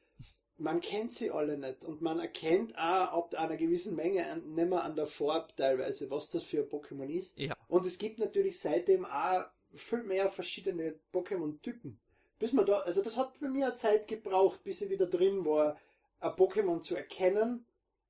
man 0.59 0.81
kennt 0.81 1.13
sie 1.13 1.31
alle 1.31 1.59
nicht 1.59 1.85
und 1.85 2.03
man 2.03 2.21
erkennt 2.21 2.77
auch 2.77 3.13
ab 3.13 3.35
einer 3.35 3.57
gewissen 3.57 3.97
Menge 3.97 4.37
nicht 4.37 4.69
mehr 4.69 4.85
an 4.85 4.97
der 4.97 5.07
Farbe 5.07 5.53
teilweise, 5.57 6.11
was 6.11 6.31
das 6.31 6.45
für 6.45 6.63
ein 6.63 6.69
Pokémon 6.69 7.09
ist. 7.09 7.39
Ja. 7.39 7.57
Und 7.69 7.87
es 7.87 7.99
gibt 7.99 8.19
natürlich 8.19 8.61
seitdem 8.61 9.05
auch 9.05 9.45
viel 9.75 10.03
mehr 10.03 10.29
verschiedene 10.29 10.95
Pokémon-Typen. 11.13 11.99
Bis 12.39 12.53
man 12.53 12.67
da, 12.67 12.81
also 12.81 13.03
das 13.03 13.17
hat 13.17 13.37
für 13.37 13.49
mich 13.49 13.65
eine 13.65 13.77
Zeit 13.77 14.09
gebraucht, 14.09 14.63
bis 14.65 14.81
ich 14.83 14.91
wieder 14.91 15.07
drin 15.07 15.45
war, 15.45 15.79
ein 16.21 16.33
Pokémon 16.33 16.81
zu 16.81 16.97
erkennen 16.97 17.67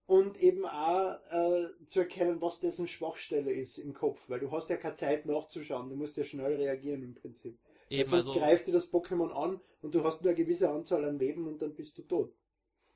und 0.07 0.39
eben 0.43 0.67
auch 0.67 1.19
äh, 1.31 1.69
zu 1.87 2.01
erkennen, 2.01 2.41
was 2.41 2.61
dessen 2.61 2.89
Schwachstelle 2.89 3.53
ist 3.53 3.79
im 3.79 3.95
Kopf, 3.95 4.29
weil 4.29 4.41
du 4.41 4.51
hast 4.51 4.69
ja 4.69 4.77
keine 4.77 4.95
Zeit 4.95 5.27
nachzuschauen, 5.27 5.89
du 5.89 5.97
musst 5.97 6.17
ja 6.17 6.25
schnell 6.25 6.57
reagieren 6.57 7.03
im 7.03 7.15
Prinzip. 7.15 7.59
Eben, 7.91 8.09
sonst 8.09 8.29
also, 8.29 8.41
greift 8.41 8.67
dir 8.67 8.73
das 8.73 8.93
Pokémon 8.93 9.31
an 9.31 9.61
und 9.81 9.95
du 9.95 10.05
hast 10.05 10.23
nur 10.23 10.33
eine 10.33 10.43
gewisse 10.43 10.71
Anzahl 10.71 11.05
an 11.05 11.19
Leben 11.19 11.47
und 11.47 11.61
dann 11.61 11.75
bist 11.75 11.99
du 11.99 12.03
tot. 12.03 12.35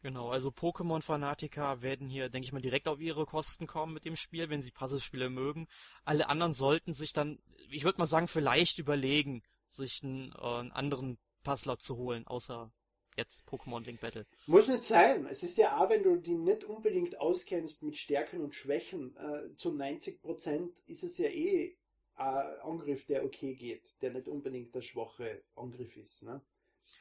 Genau, 0.03 0.29
also 0.29 0.51
Pokémon-Fanatiker 0.51 1.83
werden 1.83 2.09
hier, 2.09 2.29
denke 2.29 2.47
ich 2.47 2.53
mal, 2.53 2.61
direkt 2.61 2.87
auf 2.87 3.01
ihre 3.01 3.27
Kosten 3.27 3.67
kommen 3.67 3.93
mit 3.95 4.05
dem 4.05 4.15
Spiel, 4.15 4.49
wenn 4.51 4.63
sie 4.63 4.71
Puzzlespiele 4.71 5.31
mögen. 5.31 5.67
Alle 6.05 6.29
anderen 6.29 6.55
sollten 6.55 6.95
sich 6.95 7.13
dann, 7.13 7.41
ich 7.71 7.85
würde 7.85 7.99
mal 7.99 8.07
sagen, 8.07 8.29
vielleicht 8.29 8.79
überlegen, 8.79 9.43
sich 9.71 10.03
einen, 10.03 10.33
äh, 10.33 10.45
einen 10.45 10.73
anderen 10.73 11.19
Puzzler 11.43 11.79
zu 11.79 11.97
holen, 11.97 12.27
außer 12.27 12.71
jetzt 13.17 13.45
Pokémon 13.49 13.85
Link 13.85 14.01
Battle. 14.01 14.27
Muss 14.47 14.69
nicht 14.69 14.85
sein. 14.85 15.27
Es 15.27 15.43
ist 15.43 15.57
ja 15.57 15.79
auch, 15.79 15.89
wenn 15.89 16.03
du 16.03 16.17
die 16.17 16.35
nicht 16.35 16.65
unbedingt 16.65 17.19
auskennst 17.19 17.83
mit 17.83 17.97
Stärken 17.97 18.41
und 18.43 18.55
Schwächen, 18.55 19.17
äh, 19.17 19.55
zu 19.57 19.73
90% 19.73 20.83
ist 20.87 21.03
es 21.03 21.19
ja 21.19 21.29
eh 21.29 21.77
ein 22.17 22.61
Angriff, 22.61 23.07
der 23.07 23.25
okay 23.25 23.55
geht, 23.55 24.01
der 24.03 24.13
nicht 24.13 24.29
unbedingt 24.29 24.75
der 24.75 24.83
schwache 24.83 25.43
Angriff 25.55 25.97
ist. 25.97 26.23
Ne? 26.23 26.41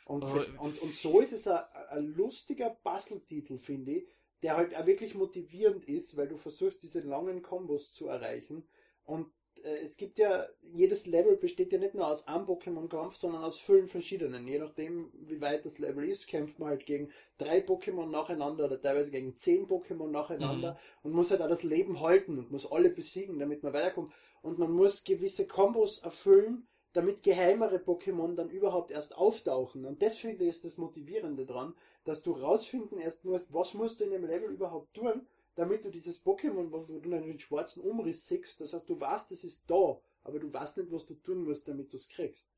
Und, 0.06 0.26
für, 0.28 0.46
und, 0.60 0.80
und 0.80 0.96
so 0.96 1.20
ist 1.22 1.34
es 1.34 1.48
ein, 1.48 1.64
ein 1.90 2.06
lustiger 2.06 2.70
Puzzle-Titel, 2.84 3.58
finde 3.58 3.94
ich, 3.94 4.08
der 4.42 4.58
halt 4.58 4.76
auch 4.76 4.86
wirklich 4.86 5.16
motivierend 5.16 5.86
ist, 5.86 6.18
weil 6.18 6.28
du 6.28 6.38
versuchst, 6.38 6.84
diese 6.84 7.00
langen 7.00 7.42
Kombos 7.42 7.94
zu 7.94 8.08
erreichen. 8.08 8.68
Und 9.04 9.32
äh, 9.66 9.80
es 9.84 9.98
gibt 9.98 10.20
ja, 10.20 10.48
jedes 10.62 11.06
Level 11.08 11.36
besteht 11.36 11.74
ja 11.74 11.80
nicht 11.80 11.96
nur 11.96 12.08
aus 12.08 12.28
einem 12.28 12.46
Pokémon-Kampf, 12.46 13.16
sondern 13.16 13.44
aus 13.44 13.60
vielen 13.60 13.88
verschiedenen. 13.88 14.48
Je 14.48 14.60
nachdem, 14.60 15.12
wie 15.14 15.42
weit 15.42 15.66
das 15.66 15.80
Level 15.80 16.08
ist, 16.08 16.28
kämpft 16.28 16.60
man 16.60 16.70
halt 16.70 16.86
gegen 16.86 17.10
drei 17.38 17.60
Pokémon 17.60 18.08
nacheinander 18.10 18.66
oder 18.66 18.80
teilweise 18.80 19.12
gegen 19.12 19.36
zehn 19.36 19.68
Pokémon 19.68 20.10
nacheinander 20.10 20.74
mhm. 20.74 20.78
und 21.04 21.14
muss 21.14 21.32
halt 21.32 21.42
auch 21.42 21.50
das 21.50 21.64
Leben 21.64 22.00
halten 22.00 22.38
und 22.38 22.52
muss 22.52 22.72
alle 22.72 22.90
besiegen, 22.90 23.40
damit 23.40 23.64
man 23.64 23.74
weiterkommt. 23.74 24.12
Und 24.42 24.60
man 24.60 24.72
muss 24.72 25.04
gewisse 25.04 25.48
Kombos 25.48 26.00
erfüllen, 26.00 26.68
damit 26.94 27.24
geheimere 27.24 27.78
Pokémon 27.78 28.36
dann 28.36 28.50
überhaupt 28.50 28.92
erst 28.92 29.18
auftauchen. 29.18 29.86
Und 29.86 30.02
das 30.02 30.18
finde 30.18 30.46
ich 30.46 30.52
ist 30.52 30.66
das 30.66 30.78
Motivierende 30.78 31.46
dran, 31.46 31.74
dass 32.06 32.24
du 32.24 32.32
rausfinden 32.32 33.00
erst 33.00 33.26
musst, 33.26 33.52
was 33.54 33.74
musst 33.74 34.00
du 34.00 34.06
in 34.06 34.12
dem 34.12 34.26
Level 34.26 34.50
überhaupt 34.50 34.94
tun, 34.94 35.28
damit 35.56 35.86
du 35.86 35.90
dieses 35.90 36.24
Pokémon, 36.24 36.72
wo 36.72 36.80
du 36.80 37.10
dann 37.10 37.24
den 37.24 37.40
schwarzen 37.40 37.84
Umriss 37.84 38.28
siehst, 38.28 38.62
das 38.62 38.74
heißt, 38.74 38.90
du 38.90 39.00
weißt, 39.00 39.32
es 39.32 39.44
ist 39.44 39.70
da, 39.70 40.00
aber 40.24 40.40
du 40.40 40.52
weißt 40.52 40.78
nicht, 40.78 40.92
was 40.92 41.06
du 41.06 41.16
tun 41.16 41.44
musst, 41.44 41.68
damit 41.68 41.92
du 41.92 41.98
es 41.98 42.10
kriegst. 42.10 42.50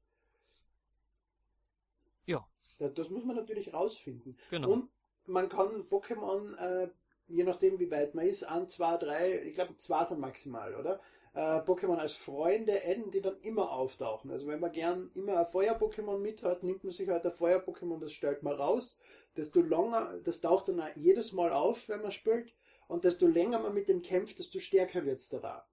Ja. 2.26 2.48
Das, 2.80 2.94
das, 2.94 3.10
muss 3.10 3.24
man 3.24 3.36
natürlich 3.36 3.74
rausfinden. 3.74 4.38
Genau. 4.50 4.72
Und 4.72 4.90
man 5.26 5.50
kann 5.50 5.88
Pokémon 5.90 6.56
äh, 6.58 6.90
je 7.28 7.44
nachdem 7.44 7.80
wie 7.80 7.92
weit 7.92 8.16
man 8.16 8.26
ist, 8.26 8.44
ein, 8.44 8.68
zwei, 8.68 8.98
drei, 8.98 9.42
ich 9.44 9.54
glaube 9.54 9.78
zwei 9.78 10.06
sind 10.06 10.20
maximal, 10.20 10.76
oder? 10.76 11.00
Äh, 11.34 11.60
Pokémon 11.62 11.98
als 11.98 12.16
Freunde 12.16 12.82
adden, 12.84 13.12
die 13.12 13.22
dann 13.22 13.40
immer 13.42 13.72
auftauchen. 13.72 14.32
Also 14.32 14.48
wenn 14.48 14.60
man 14.60 14.72
gern 14.72 15.12
immer 15.14 15.38
ein 15.38 15.46
Feuer-Pokémon 15.46 16.18
mit 16.18 16.42
hat, 16.42 16.64
nimmt 16.64 16.84
man 16.84 16.94
sich 16.94 17.10
halt 17.10 17.26
ein 17.26 17.32
Feuer-Pokémon, 17.32 18.00
das 18.00 18.14
stellt 18.14 18.44
man 18.44 18.54
raus. 18.54 19.00
Desto 19.36 19.62
länger, 19.62 20.20
das 20.24 20.42
taucht 20.42 20.70
dann 20.70 20.80
auch 20.80 20.96
jedes 20.96 21.34
Mal 21.34 21.52
auf, 21.52 21.88
wenn 21.90 22.02
man 22.02 22.12
spielt. 22.12 22.54
Und 22.88 23.04
desto 23.04 23.28
länger 23.28 23.60
man 23.60 23.74
mit 23.74 23.90
dem 23.90 24.02
kämpft, 24.02 24.40
desto 24.40 24.60
stärker 24.60 25.06
wird's 25.06 25.30
da 25.30 25.40
da. 25.40 25.68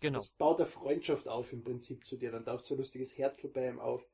Genau. 0.00 0.18
Das 0.18 0.28
baut 0.28 0.58
eine 0.58 0.66
Freundschaft 0.66 1.26
auf 1.26 1.52
im 1.52 1.64
Prinzip 1.64 2.06
zu 2.06 2.16
dir. 2.16 2.30
Dann 2.30 2.44
taucht 2.44 2.64
so 2.64 2.74
ein 2.74 2.78
lustiges 2.78 3.18
Herzl 3.18 3.48
bei 3.48 3.68
ihm 3.68 3.80
auf. 3.80 4.06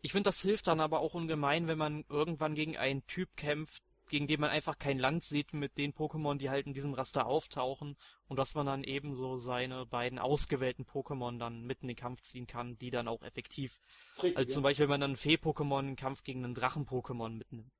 Ich 0.00 0.12
finde, 0.12 0.28
das 0.28 0.40
hilft 0.40 0.66
dann 0.66 0.80
aber 0.80 1.00
auch 1.00 1.14
ungemein, 1.14 1.66
wenn 1.66 1.78
man 1.78 2.04
irgendwann 2.08 2.54
gegen 2.54 2.76
einen 2.76 3.06
Typ 3.06 3.36
kämpft, 3.36 3.82
gegen 4.08 4.26
den 4.28 4.40
man 4.40 4.50
einfach 4.50 4.78
kein 4.78 4.98
Land 4.98 5.24
sieht 5.24 5.52
mit 5.52 5.76
den 5.78 5.92
Pokémon, 5.92 6.36
die 6.38 6.48
halt 6.48 6.66
in 6.66 6.74
diesem 6.74 6.94
Raster 6.94 7.26
auftauchen 7.26 7.96
und 8.28 8.38
dass 8.38 8.54
man 8.54 8.66
dann 8.66 8.84
eben 8.84 9.16
so 9.16 9.36
seine 9.38 9.84
beiden 9.84 10.18
ausgewählten 10.18 10.84
Pokémon 10.84 11.38
dann 11.38 11.62
mitten 11.62 11.86
in 11.86 11.88
den 11.88 11.96
Kampf 11.96 12.22
ziehen 12.22 12.46
kann, 12.46 12.78
die 12.78 12.90
dann 12.90 13.08
auch 13.08 13.22
effektiv. 13.22 13.80
Richtig, 14.22 14.36
Also 14.36 14.48
ja. 14.48 14.54
zum 14.54 14.62
Beispiel, 14.62 14.84
wenn 14.84 14.90
man 14.90 15.00
dann 15.00 15.12
ein 15.12 15.16
Fee-Pokémon 15.16 15.78
einen 15.78 15.96
Kampf 15.96 16.22
gegen 16.22 16.44
einen 16.44 16.54
Drachen-Pokémon 16.54 17.30
mitnimmt. 17.30 17.72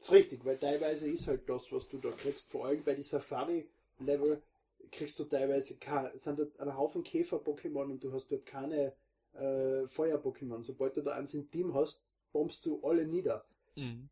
Ist 0.00 0.12
richtig, 0.12 0.44
weil 0.44 0.58
teilweise 0.58 1.08
ist 1.08 1.26
halt 1.28 1.48
das, 1.48 1.70
was 1.72 1.88
du 1.88 1.98
da 1.98 2.10
kriegst, 2.10 2.50
vor 2.50 2.66
allem 2.66 2.82
bei 2.84 2.94
die 2.94 3.02
Safari-Level, 3.02 4.42
kriegst 4.92 5.18
du 5.18 5.24
teilweise, 5.24 5.76
ke- 5.78 6.12
sind 6.16 6.38
dort 6.38 6.60
ein 6.60 6.76
Haufen 6.76 7.02
Käfer-Pokémon 7.04 7.90
und 7.90 8.04
du 8.04 8.12
hast 8.12 8.30
dort 8.30 8.46
keine 8.46 8.94
äh, 9.34 9.86
Feuer-Pokémon. 9.88 10.62
Sobald 10.62 10.96
du 10.96 11.02
da 11.02 11.12
eins 11.16 11.34
im 11.34 11.50
Team 11.50 11.74
hast, 11.74 12.04
bombst 12.32 12.64
du 12.66 12.80
alle 12.84 13.06
nieder. 13.06 13.44
Mhm. 13.76 14.10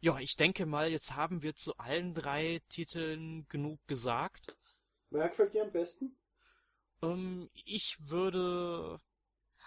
Ja, 0.00 0.18
ich 0.20 0.36
denke 0.36 0.66
mal, 0.66 0.90
jetzt 0.90 1.16
haben 1.16 1.42
wir 1.42 1.54
zu 1.56 1.76
allen 1.78 2.14
drei 2.14 2.62
Titeln 2.70 3.46
genug 3.48 3.80
gesagt. 3.88 4.56
Wer 5.10 5.28
gefällt 5.28 5.54
dir 5.54 5.62
am 5.62 5.70
besten? 5.70 6.16
Ähm, 7.02 7.50
ich 7.64 7.98
würde. 8.08 8.98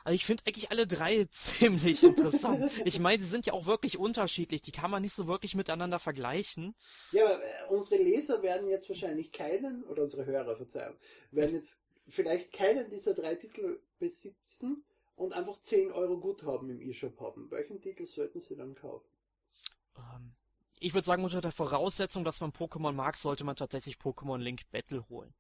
Also 0.05 0.15
ich 0.15 0.25
finde 0.25 0.43
eigentlich 0.45 0.69
alle 0.69 0.85
drei 0.85 1.25
ziemlich 1.31 2.03
interessant. 2.03 2.71
Ich 2.85 2.99
meine, 2.99 3.23
sie 3.23 3.29
sind 3.29 3.47
ja 3.47 3.53
auch 3.53 3.65
wirklich 3.65 3.97
unterschiedlich. 3.97 4.61
Die 4.61 4.71
kann 4.71 4.91
man 4.91 5.01
nicht 5.01 5.15
so 5.15 5.25
wirklich 5.25 5.55
miteinander 5.55 5.97
vergleichen. 5.97 6.75
Ja, 7.11 7.25
aber 7.25 7.43
äh, 7.43 7.67
unsere 7.69 8.01
Leser 8.01 8.43
werden 8.43 8.69
jetzt 8.69 8.87
wahrscheinlich 8.87 9.31
keinen, 9.31 9.83
oder 9.85 10.03
unsere 10.03 10.27
Hörer, 10.27 10.55
Verzeihung, 10.55 10.95
werden 11.31 11.55
jetzt 11.55 11.83
vielleicht 12.07 12.53
keinen 12.53 12.87
dieser 12.91 13.15
drei 13.15 13.33
Titel 13.33 13.79
besitzen 13.97 14.85
und 15.15 15.33
einfach 15.33 15.59
10 15.59 15.91
Euro 15.91 16.19
Guthaben 16.19 16.69
im 16.69 16.81
E-Shop 16.81 17.19
haben. 17.19 17.49
Welchen 17.49 17.81
Titel 17.81 18.05
sollten 18.05 18.39
sie 18.39 18.55
dann 18.55 18.75
kaufen? 18.75 19.09
Ähm, 19.97 20.35
ich 20.79 20.93
würde 20.93 21.05
sagen, 21.05 21.23
unter 21.23 21.41
der 21.41 21.51
Voraussetzung, 21.51 22.23
dass 22.23 22.41
man 22.41 22.51
Pokémon 22.51 22.91
mag, 22.91 23.17
sollte 23.17 23.43
man 23.43 23.55
tatsächlich 23.55 23.95
Pokémon 23.95 24.37
Link 24.37 24.69
Battle 24.69 25.09
holen. 25.09 25.33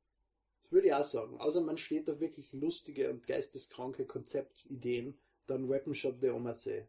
Das 0.65 0.71
würde 0.71 0.87
ich 0.87 0.93
auch 0.95 1.03
sagen. 1.03 1.39
Außer 1.39 1.61
man 1.61 1.77
steht 1.77 2.09
auf 2.09 2.19
wirklich 2.19 2.51
lustige 2.51 3.11
und 3.11 3.27
geisteskranke 3.27 4.07
Konzeptideen, 4.07 5.15
dann 5.45 5.69
Weapon 5.69 5.93
Shop 5.93 6.19
der 6.19 6.35
Omasee. 6.35 6.87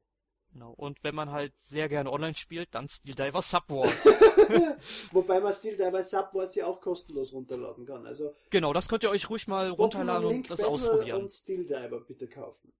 Genau. 0.54 0.72
Und 0.72 1.04
wenn 1.04 1.14
man 1.14 1.30
halt 1.30 1.54
sehr 1.58 1.86
gerne 1.86 2.10
online 2.10 2.34
spielt, 2.34 2.74
dann 2.74 2.88
Steel 2.88 3.14
Diver 3.14 3.42
Subwars. 3.42 4.06
Wobei 5.12 5.40
man 5.40 5.52
Steel 5.52 5.76
Diver 5.76 6.02
Subwars 6.02 6.54
ja 6.54 6.64
auch 6.66 6.80
kostenlos 6.80 7.34
runterladen 7.34 7.84
kann. 7.84 8.06
Also 8.06 8.34
genau, 8.48 8.72
das 8.72 8.88
könnt 8.88 9.02
ihr 9.02 9.10
euch 9.10 9.28
ruhig 9.28 9.46
mal 9.46 9.68
runterladen 9.68 10.30
Link 10.30 10.44
und 10.46 10.50
das 10.52 10.60
Battle 10.60 10.72
ausprobieren. 10.72 11.22
und 11.24 11.30
Steel 11.30 11.66
Diver 11.66 12.00
bitte 12.00 12.28
kaufen. 12.28 12.72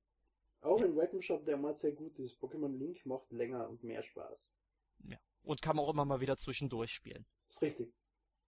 Auch 0.63 0.81
ein 0.81 0.97
Weapon 0.97 1.21
Shop, 1.21 1.45
der 1.45 1.57
immer 1.57 1.75
sehr 1.75 1.93
gut 1.93 2.19
ist. 2.19 2.41
Pokémon 2.41 2.75
Link 2.75 3.05
macht 3.05 3.31
länger 3.33 3.69
und 3.69 3.85
mehr 3.85 4.03
Spaß. 4.03 4.51
Und 5.43 5.61
kann 5.61 5.77
man 5.77 5.85
auch 5.85 5.91
immer 5.91 6.07
mal 6.07 6.21
wieder 6.21 6.39
zwischendurch 6.39 6.91
spielen. 6.91 7.27
ist 7.51 7.61
richtig. 7.61 7.93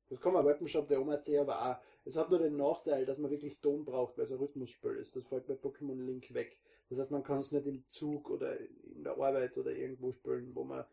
Das 0.09 0.21
kann 0.21 0.33
man 0.33 0.45
Weapon 0.45 0.69
Shop 0.69 0.89
der 0.89 1.01
Oma 1.01 1.17
sehr, 1.17 1.43
aber 1.43 1.71
auch, 1.71 1.77
es 2.05 2.17
hat 2.17 2.31
nur 2.31 2.39
den 2.39 2.57
Nachteil, 2.57 3.05
dass 3.05 3.19
man 3.19 3.31
wirklich 3.31 3.61
Ton 3.61 3.85
braucht, 3.85 4.17
weil 4.17 4.25
es 4.25 4.33
ein 4.33 4.39
Rhythmusspiel 4.39 4.97
ist. 4.97 5.15
Das 5.15 5.27
fällt 5.27 5.47
bei 5.47 5.55
Pokémon 5.55 6.03
Link 6.03 6.33
weg. 6.33 6.59
Das 6.89 6.99
heißt, 6.99 7.11
man 7.11 7.23
kann 7.23 7.41
es 7.41 7.53
nicht 7.53 7.67
im 7.67 7.85
Zug 7.89 8.31
oder 8.31 8.59
in 8.59 9.05
der 9.05 9.13
Arbeit 9.13 9.57
oder 9.59 9.73
irgendwo 9.73 10.11
spielen, 10.13 10.55
wo 10.55 10.65
man, 10.65 10.85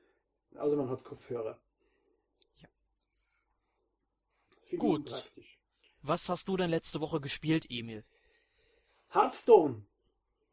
außer 0.56 0.76
man 0.76 0.90
hat 0.90 1.06
Kopfhörer. 1.06 1.62
Ja. 2.62 2.68
Finde 4.62 4.86
Gut. 4.86 5.06
ich 5.06 5.14
praktisch. 5.14 5.60
Was 6.02 6.28
hast 6.28 6.48
du 6.50 6.58
denn 6.58 6.70
letzte 6.70 7.00
Woche 7.00 7.22
gespielt, 7.22 7.66
Emil? 7.70 8.04
Hearthstone. 9.12 9.86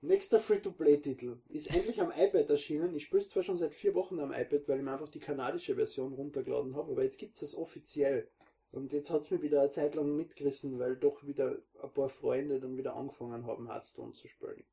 Nächster 0.00 0.40
Free-to-Play-Titel. 0.40 1.40
Ist 1.48 1.70
endlich 1.70 2.00
am 2.00 2.10
iPad 2.10 2.50
erschienen. 2.50 2.94
Ich 2.94 3.04
spiele 3.04 3.22
es 3.22 3.28
zwar 3.28 3.42
schon 3.42 3.56
seit 3.56 3.74
vier 3.74 3.94
Wochen 3.94 4.18
am 4.18 4.32
iPad, 4.32 4.66
weil 4.66 4.78
ich 4.78 4.84
mir 4.84 4.92
einfach 4.92 5.08
die 5.08 5.20
kanadische 5.20 5.74
Version 5.74 6.12
runtergeladen 6.12 6.74
habe, 6.74 6.92
aber 6.92 7.02
jetzt 7.02 7.18
gibt 7.18 7.36
es 7.36 7.42
es 7.42 7.54
offiziell. 7.54 8.28
Und 8.72 8.92
jetzt 8.92 9.10
hat 9.10 9.22
es 9.22 9.30
mir 9.30 9.42
wieder 9.42 9.60
eine 9.60 9.70
Zeit 9.70 9.94
lang 9.94 10.16
mitgerissen, 10.16 10.78
weil 10.78 10.96
doch 10.96 11.26
wieder 11.26 11.58
ein 11.82 11.92
paar 11.92 12.08
Freunde 12.08 12.58
dann 12.58 12.78
wieder 12.78 12.96
angefangen 12.96 13.46
haben, 13.46 13.68
Hearthstone 13.70 14.12
zu 14.12 14.28
spielen. 14.28 14.64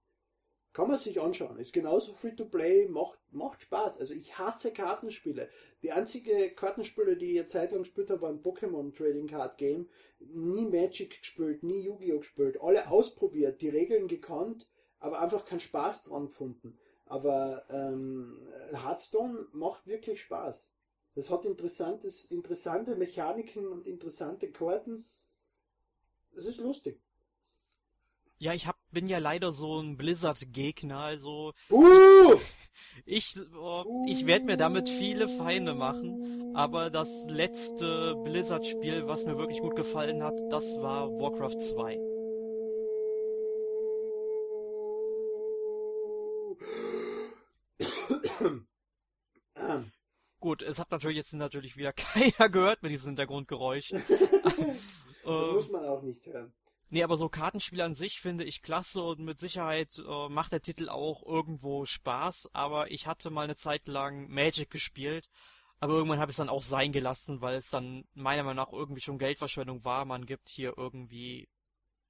Kann 0.71 0.87
man 0.87 0.97
sich 0.97 1.19
anschauen. 1.19 1.59
Ist 1.59 1.73
genauso 1.73 2.13
Free-to-Play, 2.13 2.87
macht, 2.87 3.19
macht 3.31 3.63
Spaß. 3.63 3.99
Also 3.99 4.13
ich 4.13 4.37
hasse 4.37 4.71
Kartenspiele. 4.71 5.49
Die 5.81 5.91
einzige 5.91 6.51
Kartenspiele, 6.51 7.17
die 7.17 7.33
ich 7.33 7.39
eine 7.39 7.47
Zeit 7.47 7.71
lang 7.71 7.81
gespielt 7.81 8.09
habe, 8.09 8.21
waren 8.21 8.41
Pokémon 8.41 8.95
Trading 8.95 9.27
Card 9.27 9.57
Game. 9.57 9.89
Nie 10.19 10.65
Magic 10.65 11.19
gespielt, 11.19 11.63
nie 11.63 11.81
Yu-Gi-Oh! 11.81 12.19
gespielt. 12.19 12.61
Alle 12.61 12.89
ausprobiert, 12.89 13.61
die 13.61 13.69
Regeln 13.69 14.07
gekannt, 14.07 14.67
aber 14.99 15.19
einfach 15.19 15.43
keinen 15.43 15.59
Spaß 15.59 16.03
dran 16.03 16.27
gefunden. 16.27 16.77
Aber 17.05 17.65
ähm, 17.69 18.39
Hearthstone 18.71 19.47
macht 19.51 19.87
wirklich 19.87 20.21
Spaß. 20.21 20.73
Das 21.19 21.29
hat 21.29 21.43
interessantes, 21.43 22.31
interessante 22.31 22.95
Mechaniken 22.95 23.67
und 23.67 23.85
interessante 23.85 24.49
Karten. 24.49 25.03
Das 26.33 26.45
ist 26.45 26.61
lustig. 26.61 27.01
Ja, 28.37 28.53
ich 28.53 28.65
hab, 28.67 28.77
bin 28.91 29.05
ja 29.07 29.17
leider 29.17 29.51
so 29.51 29.81
ein 29.81 29.97
Blizzard-Gegner, 29.97 30.97
also 30.97 31.51
Buh! 31.67 32.39
ich, 33.05 33.37
oh, 33.53 34.05
ich 34.07 34.27
werde 34.27 34.45
mir 34.45 34.55
damit 34.55 34.87
viele 34.87 35.27
Feinde 35.27 35.75
machen, 35.75 36.55
aber 36.55 36.89
das 36.89 37.09
letzte 37.27 38.15
Blizzard-Spiel, 38.23 39.05
was 39.05 39.25
mir 39.25 39.37
wirklich 39.37 39.59
gut 39.59 39.75
gefallen 39.75 40.23
hat, 40.23 40.39
das 40.49 40.63
war 40.77 41.09
Warcraft 41.09 41.59
2. 41.59 41.99
Ähm, 50.39 50.41
Gut, 50.41 50.61
es 50.61 50.79
hat 50.79 50.91
natürlich 50.91 51.17
jetzt 51.17 51.33
natürlich 51.33 51.77
wieder 51.77 51.93
keiner 51.93 52.49
gehört 52.49 52.81
mit 52.83 52.91
diesen 52.91 53.09
Hintergrundgeräuschen. 53.09 54.03
Das 55.25 55.47
Ähm, 55.47 55.53
muss 55.53 55.69
man 55.69 55.85
auch 55.85 56.01
nicht 56.01 56.25
hören. 56.25 56.53
Nee, 56.89 57.03
aber 57.03 57.17
so 57.17 57.27
Kartenspiele 57.27 57.83
an 57.83 57.93
sich 57.93 58.21
finde 58.21 58.45
ich 58.45 58.61
klasse 58.61 59.03
und 59.03 59.19
mit 59.19 59.39
Sicherheit 59.39 59.89
äh, 59.99 60.29
macht 60.29 60.53
der 60.53 60.61
Titel 60.61 60.89
auch 60.89 61.23
irgendwo 61.23 61.85
Spaß, 61.85 62.49
aber 62.53 62.89
ich 62.89 63.05
hatte 63.05 63.29
mal 63.29 63.43
eine 63.43 63.57
Zeit 63.57 63.87
lang 63.87 64.29
Magic 64.29 64.71
gespielt, 64.71 65.29
aber 65.79 65.93
irgendwann 65.93 66.19
habe 66.19 66.31
ich 66.31 66.35
es 66.35 66.37
dann 66.37 66.49
auch 66.49 66.63
sein 66.63 66.91
gelassen, 66.91 67.41
weil 67.41 67.57
es 67.57 67.69
dann 67.69 68.05
meiner 68.15 68.43
Meinung 68.43 68.65
nach 68.65 68.71
irgendwie 68.71 69.01
schon 69.01 69.19
Geldverschwendung 69.19 69.83
war. 69.83 70.05
Man 70.05 70.25
gibt 70.25 70.49
hier 70.49 70.73
irgendwie 70.77 71.47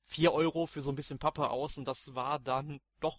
vier 0.08 0.32
Euro 0.32 0.65
für 0.65 0.82
so 0.82 0.92
ein 0.92 0.96
bisschen 0.96 1.20
Pappe 1.20 1.50
aus 1.50 1.78
und 1.78 1.86
das 1.86 2.15
war 2.15 2.39
dann 2.39 2.80
doch 3.02 3.18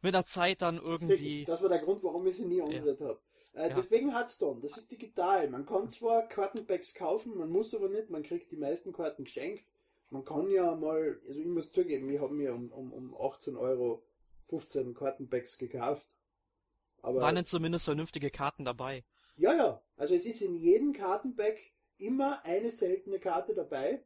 mit 0.00 0.14
der 0.14 0.24
Zeit 0.24 0.62
dann 0.62 0.78
irgendwie... 0.78 1.44
Das 1.44 1.62
war 1.62 1.68
der 1.68 1.78
Grund, 1.78 2.02
warum 2.02 2.26
ich 2.26 2.36
sie 2.36 2.46
nie 2.46 2.60
angerührt 2.60 3.00
habe. 3.00 3.20
Äh, 3.54 3.68
Ja. 3.68 3.74
Deswegen 3.74 4.12
Hearthstone, 4.14 4.60
das 4.60 4.76
ist 4.76 4.90
digital. 4.90 5.48
Man 5.50 5.66
kann 5.66 5.90
zwar 5.90 6.26
Kartenpacks 6.28 6.94
kaufen, 6.94 7.36
man 7.36 7.50
muss 7.50 7.74
aber 7.74 7.88
nicht, 7.88 8.10
man 8.10 8.22
kriegt 8.22 8.50
die 8.50 8.56
meisten 8.56 8.92
Karten 8.92 9.24
geschenkt. 9.24 9.64
Man 10.10 10.24
kann 10.24 10.50
ja 10.50 10.74
mal, 10.74 11.20
also 11.26 11.40
ich 11.40 11.46
muss 11.46 11.70
zugeben, 11.72 12.10
ich 12.10 12.20
habe 12.20 12.34
mir 12.34 12.54
um, 12.54 12.70
um, 12.70 12.92
um 12.92 13.16
18 13.20 13.56
Euro 13.56 14.02
15 14.48 14.94
Kartenpacks 14.94 15.56
gekauft. 15.58 16.06
Aber 17.00 17.20
Waren 17.20 17.34
denn 17.36 17.44
zumindest 17.46 17.84
vernünftige 17.86 18.30
Karten 18.30 18.64
dabei? 18.64 19.04
ja, 19.36 19.54
ja, 19.54 19.82
also 19.96 20.14
es 20.14 20.26
ist 20.26 20.42
in 20.42 20.54
jedem 20.54 20.92
Kartenpack 20.92 21.58
immer 21.98 22.44
eine 22.44 22.70
seltene 22.70 23.18
Karte 23.18 23.54
dabei. 23.54 24.04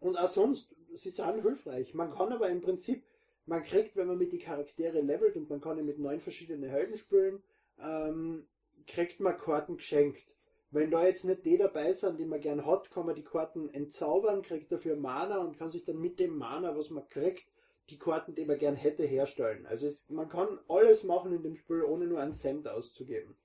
Und 0.00 0.16
auch 0.16 0.28
sonst, 0.28 0.74
sie 0.94 1.10
sind 1.10 1.42
hilfreich. 1.42 1.94
Man 1.94 2.12
kann 2.12 2.32
aber 2.32 2.48
im 2.50 2.60
Prinzip, 2.60 3.04
man 3.46 3.62
kriegt, 3.62 3.96
wenn 3.96 4.06
man 4.08 4.18
mit 4.18 4.32
die 4.32 4.38
Charaktere 4.38 5.00
levelt 5.00 5.36
und 5.36 5.48
man 5.50 5.60
kann 5.60 5.76
ja 5.76 5.82
mit 5.82 5.98
neun 5.98 6.20
verschiedenen 6.20 6.68
Helden 6.68 6.96
spielen, 6.98 7.42
ähm, 7.80 8.46
kriegt 8.88 9.20
man 9.20 9.38
Karten 9.38 9.76
geschenkt. 9.76 10.26
Wenn 10.70 10.90
da 10.90 11.06
jetzt 11.06 11.24
nicht 11.24 11.44
die 11.44 11.56
dabei 11.56 11.92
sind, 11.92 12.18
die 12.18 12.26
man 12.26 12.40
gern 12.40 12.66
hat, 12.66 12.90
kann 12.90 13.06
man 13.06 13.14
die 13.14 13.24
Karten 13.24 13.70
entzaubern, 13.70 14.42
kriegt 14.42 14.70
dafür 14.70 14.96
Mana 14.96 15.38
und 15.38 15.56
kann 15.56 15.70
sich 15.70 15.84
dann 15.84 15.98
mit 15.98 16.18
dem 16.18 16.36
Mana, 16.36 16.76
was 16.76 16.90
man 16.90 17.08
kriegt, 17.08 17.46
die 17.88 17.98
Karten, 17.98 18.34
die 18.34 18.44
man 18.44 18.58
gern 18.58 18.76
hätte, 18.76 19.04
herstellen. 19.04 19.64
Also 19.66 19.86
es, 19.86 20.10
man 20.10 20.28
kann 20.28 20.58
alles 20.68 21.04
machen 21.04 21.32
in 21.32 21.42
dem 21.42 21.56
Spiel, 21.56 21.82
ohne 21.82 22.06
nur 22.06 22.20
einen 22.20 22.34
Cent 22.34 22.68
auszugeben. 22.68 23.36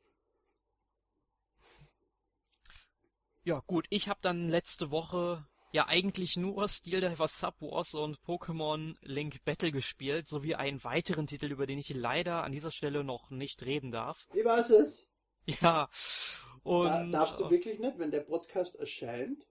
Ja, 3.46 3.62
gut, 3.68 3.86
ich 3.90 4.10
habe 4.10 4.20
dann 4.22 4.50
letzte 4.50 4.92
Woche 4.92 5.46
ja 5.72 5.88
eigentlich 5.88 6.36
nur 6.36 6.68
Steel 6.68 7.00
Diver 7.00 7.30
Subwars 7.30 7.94
und 7.94 8.20
Pokémon 8.20 8.96
Link 9.02 9.44
Battle 9.46 9.72
gespielt, 9.72 10.28
sowie 10.28 10.56
einen 10.56 10.84
weiteren 10.84 11.28
Titel, 11.28 11.52
über 11.52 11.68
den 11.68 11.80
ich 11.80 11.94
leider 11.94 12.44
an 12.44 12.52
dieser 12.52 12.72
Stelle 12.72 13.06
noch 13.06 13.30
nicht 13.30 13.64
reden 13.64 13.92
darf. 13.92 14.28
Ich 14.34 14.44
weiß 14.44 14.72
es. 14.72 15.13
Ja, 15.62 15.90
Und, 16.64 16.86
Da, 16.86 17.06
darfst 17.06 17.40
du 17.40 17.46
äh, 17.46 17.52
wirklich 17.52 17.80
nicht, 17.80 18.00
wenn 18.00 18.12
der 18.12 18.22
Podcast 18.22 18.76
erscheint? 18.78 19.46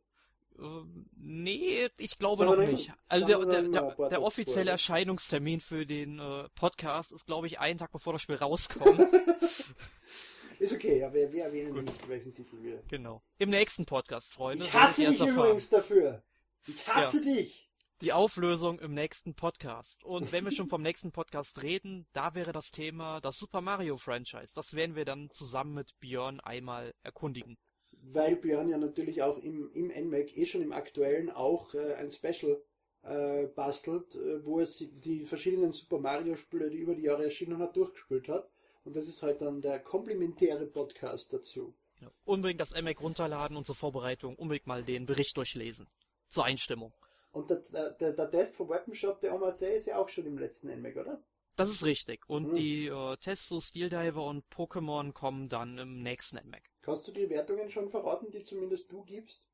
Ähm, 0.58 1.06
nee, 1.16 1.88
ich 1.98 2.18
glaube 2.18 2.44
noch 2.44 2.56
nicht. 2.56 2.92
Also 3.08 3.26
der, 3.26 3.38
der, 3.44 3.62
der, 3.68 4.08
der 4.08 4.22
offizielle. 4.22 4.70
Erscheinungstermin 4.70 5.60
für 5.60 5.86
den 5.86 6.18
äh, 6.18 6.48
Podcast 6.54 7.12
ist, 7.12 7.26
glaube 7.26 7.46
ich, 7.46 7.58
einen 7.58 7.78
Tag 7.78 7.92
bevor 7.92 8.12
das 8.12 8.22
Spiel 8.22 8.36
rauskommt. 8.36 8.98
Ist 10.58 10.74
okay, 10.74 11.00
ja, 11.00 11.12
wir, 11.12 11.32
wir 11.32 11.44
erwähnen 11.44 11.74
Gut. 11.74 11.84
nicht, 11.86 12.08
welchen 12.08 12.32
Titel 12.34 12.62
wir. 12.62 12.82
genau. 12.88 13.20
Im 13.38 13.50
nächsten 13.50 13.84
Podcast, 13.84 14.32
Freunde. 14.32 14.64
Ich 14.64 14.72
hasse 14.72 15.06
dich 15.06 15.20
übrigens 15.20 15.68
dafür. 15.70 16.22
Ich 16.68 16.86
hasse 16.86 17.20
dich. 17.20 17.71
Die 18.02 18.12
Auflösung 18.12 18.80
im 18.80 18.94
nächsten 18.94 19.32
Podcast. 19.34 20.02
Und 20.02 20.32
wenn 20.32 20.44
wir 20.44 20.50
schon 20.50 20.66
vom 20.66 20.82
nächsten 20.82 21.12
Podcast 21.12 21.62
reden, 21.62 22.04
da 22.12 22.34
wäre 22.34 22.50
das 22.50 22.72
Thema 22.72 23.20
das 23.20 23.38
Super 23.38 23.60
Mario 23.60 23.96
Franchise. 23.96 24.52
Das 24.56 24.74
werden 24.74 24.96
wir 24.96 25.04
dann 25.04 25.30
zusammen 25.30 25.74
mit 25.74 25.94
Björn 26.00 26.40
einmal 26.40 26.94
erkundigen. 27.04 27.56
Weil 27.92 28.34
Björn 28.34 28.68
ja 28.68 28.76
natürlich 28.76 29.22
auch 29.22 29.38
im, 29.38 29.70
im 29.72 29.86
NMAC, 29.86 30.36
eh 30.36 30.46
schon 30.46 30.62
im 30.62 30.72
aktuellen, 30.72 31.30
auch 31.30 31.74
äh, 31.74 31.94
ein 31.94 32.10
Special 32.10 32.60
äh, 33.02 33.46
bastelt, 33.46 34.16
äh, 34.16 34.44
wo 34.44 34.58
es 34.58 34.78
die 34.78 35.24
verschiedenen 35.24 35.70
Super 35.70 36.00
Mario 36.00 36.34
Spiele, 36.34 36.70
die 36.70 36.78
über 36.78 36.96
die 36.96 37.02
Jahre 37.02 37.22
erschienen 37.22 37.58
hat, 37.58 37.76
durchgespielt 37.76 38.26
hat. 38.28 38.50
Und 38.82 38.96
das 38.96 39.06
ist 39.06 39.22
halt 39.22 39.40
dann 39.40 39.60
der 39.60 39.78
komplementäre 39.78 40.66
Podcast 40.66 41.32
dazu. 41.32 41.72
Ja. 42.00 42.10
Unbedingt 42.24 42.60
das 42.60 42.72
MAC 42.72 43.00
runterladen 43.00 43.56
und 43.56 43.64
zur 43.64 43.76
Vorbereitung 43.76 44.34
unbedingt 44.34 44.66
mal 44.66 44.82
den 44.82 45.06
Bericht 45.06 45.36
durchlesen. 45.36 45.86
Zur 46.28 46.44
Einstimmung. 46.44 46.92
Und 47.32 47.50
der, 47.50 47.90
der, 47.92 48.12
der 48.14 48.30
Test 48.30 48.56
vom 48.56 48.68
Weapon 48.70 48.94
Shop, 48.94 49.20
der 49.20 49.34
Omasei, 49.34 49.74
ist 49.74 49.86
ja 49.86 49.98
auch 49.98 50.08
schon 50.08 50.26
im 50.26 50.38
letzten 50.38 50.68
NMAC, 50.68 50.96
oder? 50.96 51.22
Das 51.56 51.70
ist 51.70 51.82
richtig. 51.82 52.28
Und 52.28 52.48
Hm. 52.48 52.54
die 52.56 52.88
äh, 52.88 53.16
Tests 53.16 53.48
zu 53.48 53.62
Steel 53.62 53.88
Diver 53.88 54.22
und 54.26 54.44
Pokémon 54.50 55.12
kommen 55.14 55.48
dann 55.48 55.78
im 55.78 56.02
nächsten 56.02 56.36
NMAC. 56.36 56.68
Kannst 56.82 57.08
du 57.08 57.12
die 57.12 57.30
Wertungen 57.30 57.70
schon 57.70 57.88
verraten, 57.88 58.30
die 58.30 58.42
zumindest 58.42 58.92
du 58.92 59.02
gibst? 59.04 59.48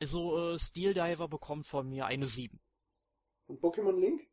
Also 0.00 0.52
äh, 0.52 0.58
Steel 0.58 0.92
Diver 0.92 1.28
bekommt 1.28 1.66
von 1.66 1.88
mir 1.88 2.04
eine 2.04 2.28
7. 2.28 2.60
Und 3.46 3.60
Pokémon 3.60 3.96
Link? 4.00 4.28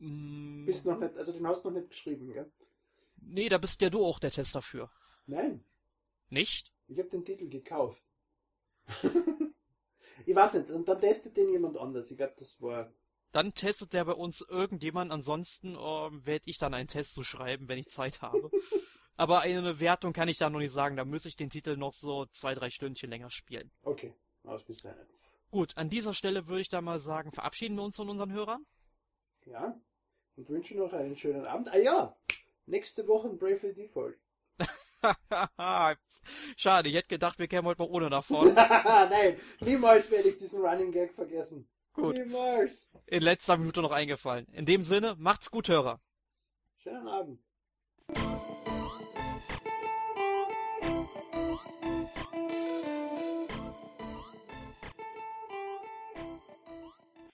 Mm, 0.00 0.66
Bist 0.66 0.84
noch 0.84 0.98
nicht, 1.00 1.16
also 1.16 1.32
den 1.32 1.46
hast 1.46 1.64
du 1.64 1.70
noch 1.70 1.76
nicht 1.78 1.88
geschrieben, 1.88 2.30
gell? 2.34 2.52
nee, 3.20 3.48
da 3.50 3.58
bist 3.58 3.82
ja 3.82 3.90
du 3.90 4.02
auch 4.06 4.18
der 4.18 4.30
Tester 4.30 4.62
für. 4.62 4.90
Nein, 5.26 5.64
Nicht? 6.30 6.72
ich 6.88 6.98
habe 6.98 7.08
den 7.10 7.24
Titel 7.24 7.48
gekauft. 7.48 8.02
ich 10.26 10.34
weiß 10.34 10.54
nicht, 10.54 10.70
und 10.70 10.88
dann 10.88 11.00
testet 11.00 11.36
den 11.36 11.50
jemand 11.50 11.78
anders. 11.78 12.10
Ich 12.10 12.16
glaube, 12.16 12.34
das 12.36 12.60
war. 12.60 12.92
Dann 13.32 13.54
testet 13.54 13.92
der 13.92 14.04
bei 14.04 14.12
uns 14.12 14.40
irgendjemand, 14.40 15.12
ansonsten 15.12 15.76
ähm, 15.78 16.26
werde 16.26 16.50
ich 16.50 16.58
dann 16.58 16.74
einen 16.74 16.88
Test 16.88 17.14
zu 17.14 17.22
schreiben, 17.22 17.68
wenn 17.68 17.78
ich 17.78 17.90
Zeit 17.90 18.22
habe. 18.22 18.50
Aber 19.16 19.40
eine 19.40 19.80
Wertung 19.80 20.12
kann 20.12 20.28
ich 20.28 20.38
da 20.38 20.50
noch 20.50 20.58
nicht 20.58 20.72
sagen, 20.72 20.96
da 20.96 21.04
müsste 21.04 21.28
ich 21.28 21.36
den 21.36 21.48
Titel 21.48 21.76
noch 21.76 21.92
so 21.92 22.26
zwei, 22.26 22.54
drei 22.54 22.70
Stündchen 22.70 23.08
länger 23.08 23.30
spielen. 23.30 23.70
Okay, 23.82 24.12
ausgezeichnet. 24.44 25.08
Gut, 25.50 25.76
an 25.76 25.88
dieser 25.88 26.12
Stelle 26.12 26.48
würde 26.48 26.62
ich 26.62 26.68
dann 26.68 26.84
mal 26.84 26.98
sagen, 27.00 27.32
verabschieden 27.32 27.76
wir 27.76 27.82
uns 27.82 27.96
von 27.96 28.10
unseren 28.10 28.32
Hörern. 28.32 28.66
Ja, 29.46 29.80
und 30.36 30.48
wünsche 30.48 30.76
noch 30.76 30.92
einen 30.92 31.16
schönen 31.16 31.46
Abend. 31.46 31.72
Ah 31.72 31.78
ja, 31.78 32.16
nächste 32.66 33.06
Woche 33.06 33.28
Bravely 33.30 33.74
Default. 33.74 34.18
Schade, 36.56 36.88
ich 36.88 36.94
hätte 36.94 37.08
gedacht, 37.08 37.38
wir 37.38 37.46
kämen 37.46 37.66
heute 37.66 37.82
mal 37.82 37.88
ohne 37.88 38.10
davon. 38.10 38.52
Nein, 38.54 39.38
niemals 39.60 40.10
werde 40.10 40.28
ich 40.30 40.36
diesen 40.38 40.60
Running 40.62 40.90
Gag 40.90 41.14
vergessen. 41.14 41.68
Gut, 41.92 42.16
Niemals. 42.16 42.90
in 43.06 43.22
letzter 43.22 43.56
Minute 43.56 43.80
noch 43.80 43.92
eingefallen. 43.92 44.46
In 44.52 44.66
dem 44.66 44.82
Sinne, 44.82 45.14
macht's 45.18 45.50
gut, 45.50 45.68
Hörer. 45.68 46.00
Schönen 46.78 47.08
Abend. 47.08 47.40